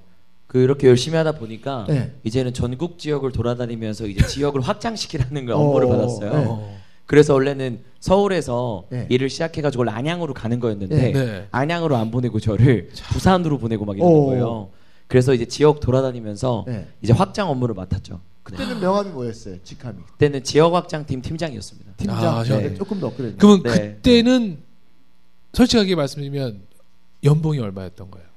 그렇게 0.54 0.86
열심히 0.86 1.16
하다 1.16 1.32
보니까 1.32 1.84
네. 1.88 2.12
이제는 2.22 2.54
전국 2.54 2.96
지역을 2.96 3.32
돌아다니면서 3.32 4.06
이제 4.06 4.24
지역을 4.24 4.60
확장시키라는 4.62 5.46
걸 5.46 5.56
업무를 5.56 5.88
어, 5.88 5.90
받았어요. 5.90 6.30
네. 6.32 6.44
어. 6.48 6.78
그래서 7.06 7.34
원래는 7.34 7.80
서울에서 7.98 8.84
네. 8.88 9.06
일을 9.10 9.30
시작해가지고 9.30 9.80
원래 9.80 9.90
안양으로 9.90 10.32
가는 10.32 10.60
거였는데 10.60 10.96
네. 10.96 11.12
네. 11.12 11.48
안양으로 11.50 11.96
안 11.96 12.12
보내고 12.12 12.38
저를 12.38 12.88
부산으로 13.12 13.58
보내고 13.58 13.84
막 13.84 13.96
이러는 13.96 14.14
오. 14.14 14.26
거예요. 14.26 14.68
그래서 15.08 15.34
이제 15.34 15.44
지역 15.44 15.80
돌아다니면서 15.80 16.64
네. 16.68 16.86
이제 17.02 17.12
확장 17.12 17.50
업무를 17.50 17.74
맡았죠. 17.74 18.20
그때는 18.44 18.78
명함이 18.78 19.10
뭐였어요? 19.10 19.56
직함이 19.64 19.98
그때는 20.12 20.44
지역 20.44 20.72
확장팀 20.72 21.20
팀장이었습니다. 21.20 21.94
팀장. 21.96 22.16
아, 22.38 22.44
저- 22.44 22.58
네. 22.60 22.74
조금 22.74 23.00
더 23.00 23.08
업그레이드. 23.08 23.38
그러면 23.38 23.62
네. 23.64 23.94
그때는 23.96 24.58
솔직하게 25.52 25.96
말씀드리면 25.96 26.60
연봉이 27.24 27.58
얼마였던 27.58 28.12
거예요? 28.12 28.28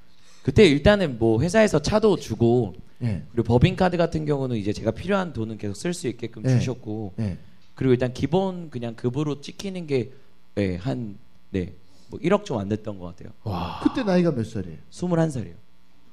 그때 0.48 0.66
일단은 0.66 1.20
뭐 1.20 1.42
회사에서 1.42 1.82
차도 1.82 2.16
주고 2.16 2.74
네. 3.00 3.22
그리고 3.34 3.44
법인 3.44 3.76
카드 3.76 3.98
같은 3.98 4.26
경우는 4.26 4.56
이제 4.56 4.72
제가 4.72 4.92
필요한 4.92 5.34
돈은 5.34 5.58
계속 5.58 5.76
쓸 5.76 5.94
수 5.94 6.08
있게끔 6.08 6.44
네. 6.44 6.58
주셨고 6.58 7.16
네. 7.18 7.38
그리고 7.76 7.92
일단 7.92 8.14
기본 8.14 8.70
그냥 8.70 8.96
급으로 8.96 9.42
찍히는 9.42 9.88
게 9.88 10.14
네, 10.56 10.78
한 10.78 11.18
네. 11.50 11.74
뭐 12.10 12.18
1억 12.22 12.46
좀 12.46 12.62
안 12.62 12.70
됐던 12.70 12.98
것 12.98 13.08
같아요. 13.08 13.34
와. 13.44 13.82
그때 13.84 14.04
나이가 14.04 14.32
몇 14.32 14.46
살이에요? 14.48 14.78
21살이요. 14.90 15.54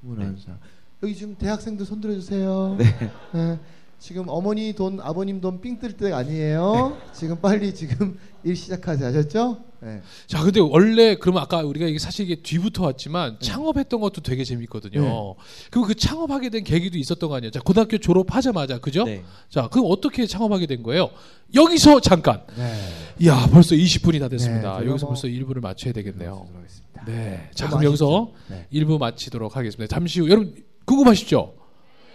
21살. 0.04 0.58
여기 1.04 1.14
지금 1.14 1.36
대학생들 1.36 1.86
손 1.86 2.00
들어 2.00 2.12
주세요. 2.14 2.76
네. 2.76 3.60
네. 4.04 4.08
지금 4.08 4.24
어머니 4.28 4.74
돈, 4.74 5.00
아버님 5.00 5.40
돈 5.40 5.60
삥 5.62 5.78
뜰 5.80 5.92
때 5.96 6.12
아니에요. 6.12 6.96
지금 7.14 7.40
빨리 7.40 7.74
지금 7.74 8.18
일 8.44 8.54
시작하세요. 8.54 9.08
아셨죠? 9.08 9.62
네. 9.80 10.02
자, 10.26 10.42
근데 10.42 10.60
원래 10.60 11.14
그러면 11.14 11.42
아까 11.42 11.62
우리가 11.62 11.86
이게 11.86 11.98
사실 11.98 12.26
이게 12.26 12.42
뒤부터 12.42 12.84
왔지만 12.84 13.38
창업했던 13.40 14.00
것도 14.00 14.20
되게 14.20 14.44
재밌거든요. 14.44 15.00
네. 15.00 15.34
그리고 15.70 15.86
그 15.86 15.94
창업하게 15.94 16.50
된 16.50 16.64
계기도 16.64 16.98
있었던 16.98 17.28
거 17.30 17.36
아니에요? 17.36 17.50
자, 17.50 17.60
고등학교 17.60 17.96
졸업하자마자 17.98 18.78
그죠? 18.80 19.04
네. 19.04 19.22
자, 19.48 19.68
그럼 19.68 19.86
어떻게 19.88 20.26
창업하게 20.26 20.66
된 20.66 20.82
거예요? 20.82 21.08
여기서 21.54 22.00
잠깐. 22.00 22.42
네. 22.56 22.74
이야, 23.20 23.46
벌써 23.50 23.74
20분이 23.74 24.20
다 24.20 24.28
됐습니다. 24.28 24.80
네, 24.80 24.86
여기서 24.88 25.06
뭐- 25.06 25.14
벌써 25.14 25.28
1부를 25.28 25.60
마쳐야 25.62 25.92
되겠네요. 25.94 26.46
네. 27.06 27.48
자, 27.54 27.68
그럼 27.68 27.84
여기서 27.84 28.06
아쉽죠? 28.06 28.32
네. 28.54 28.66
1부 28.72 28.98
마치도록 28.98 29.56
하겠습니다. 29.56 29.94
잠시 29.94 30.20
후 30.20 30.28
여러분 30.28 30.54
궁금하시죠? 30.84 31.54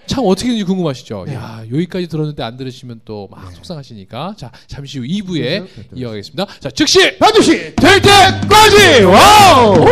창 0.10 0.26
어떻게 0.26 0.48
되는지 0.48 0.64
궁금하시죠? 0.66 1.26
네. 1.28 1.36
야, 1.36 1.64
여기까지 1.72 2.08
들었는데 2.08 2.42
안 2.44 2.58
들으시면 2.58 3.02
또 3.06 3.28
막 3.30 3.52
속상하시니까. 3.54 4.34
자, 4.38 4.52
잠시 4.68 4.98
후 5.00 5.06
2부에 5.06 5.42
네, 5.42 5.60
네, 5.60 5.66
네. 5.76 5.84
이어가겠습니다. 5.94 6.48
자, 6.60 6.70
즉시 6.72 7.18
반드시 7.20 7.76
될 7.76 8.02
때까지! 8.02 9.04
와우! 9.04 9.86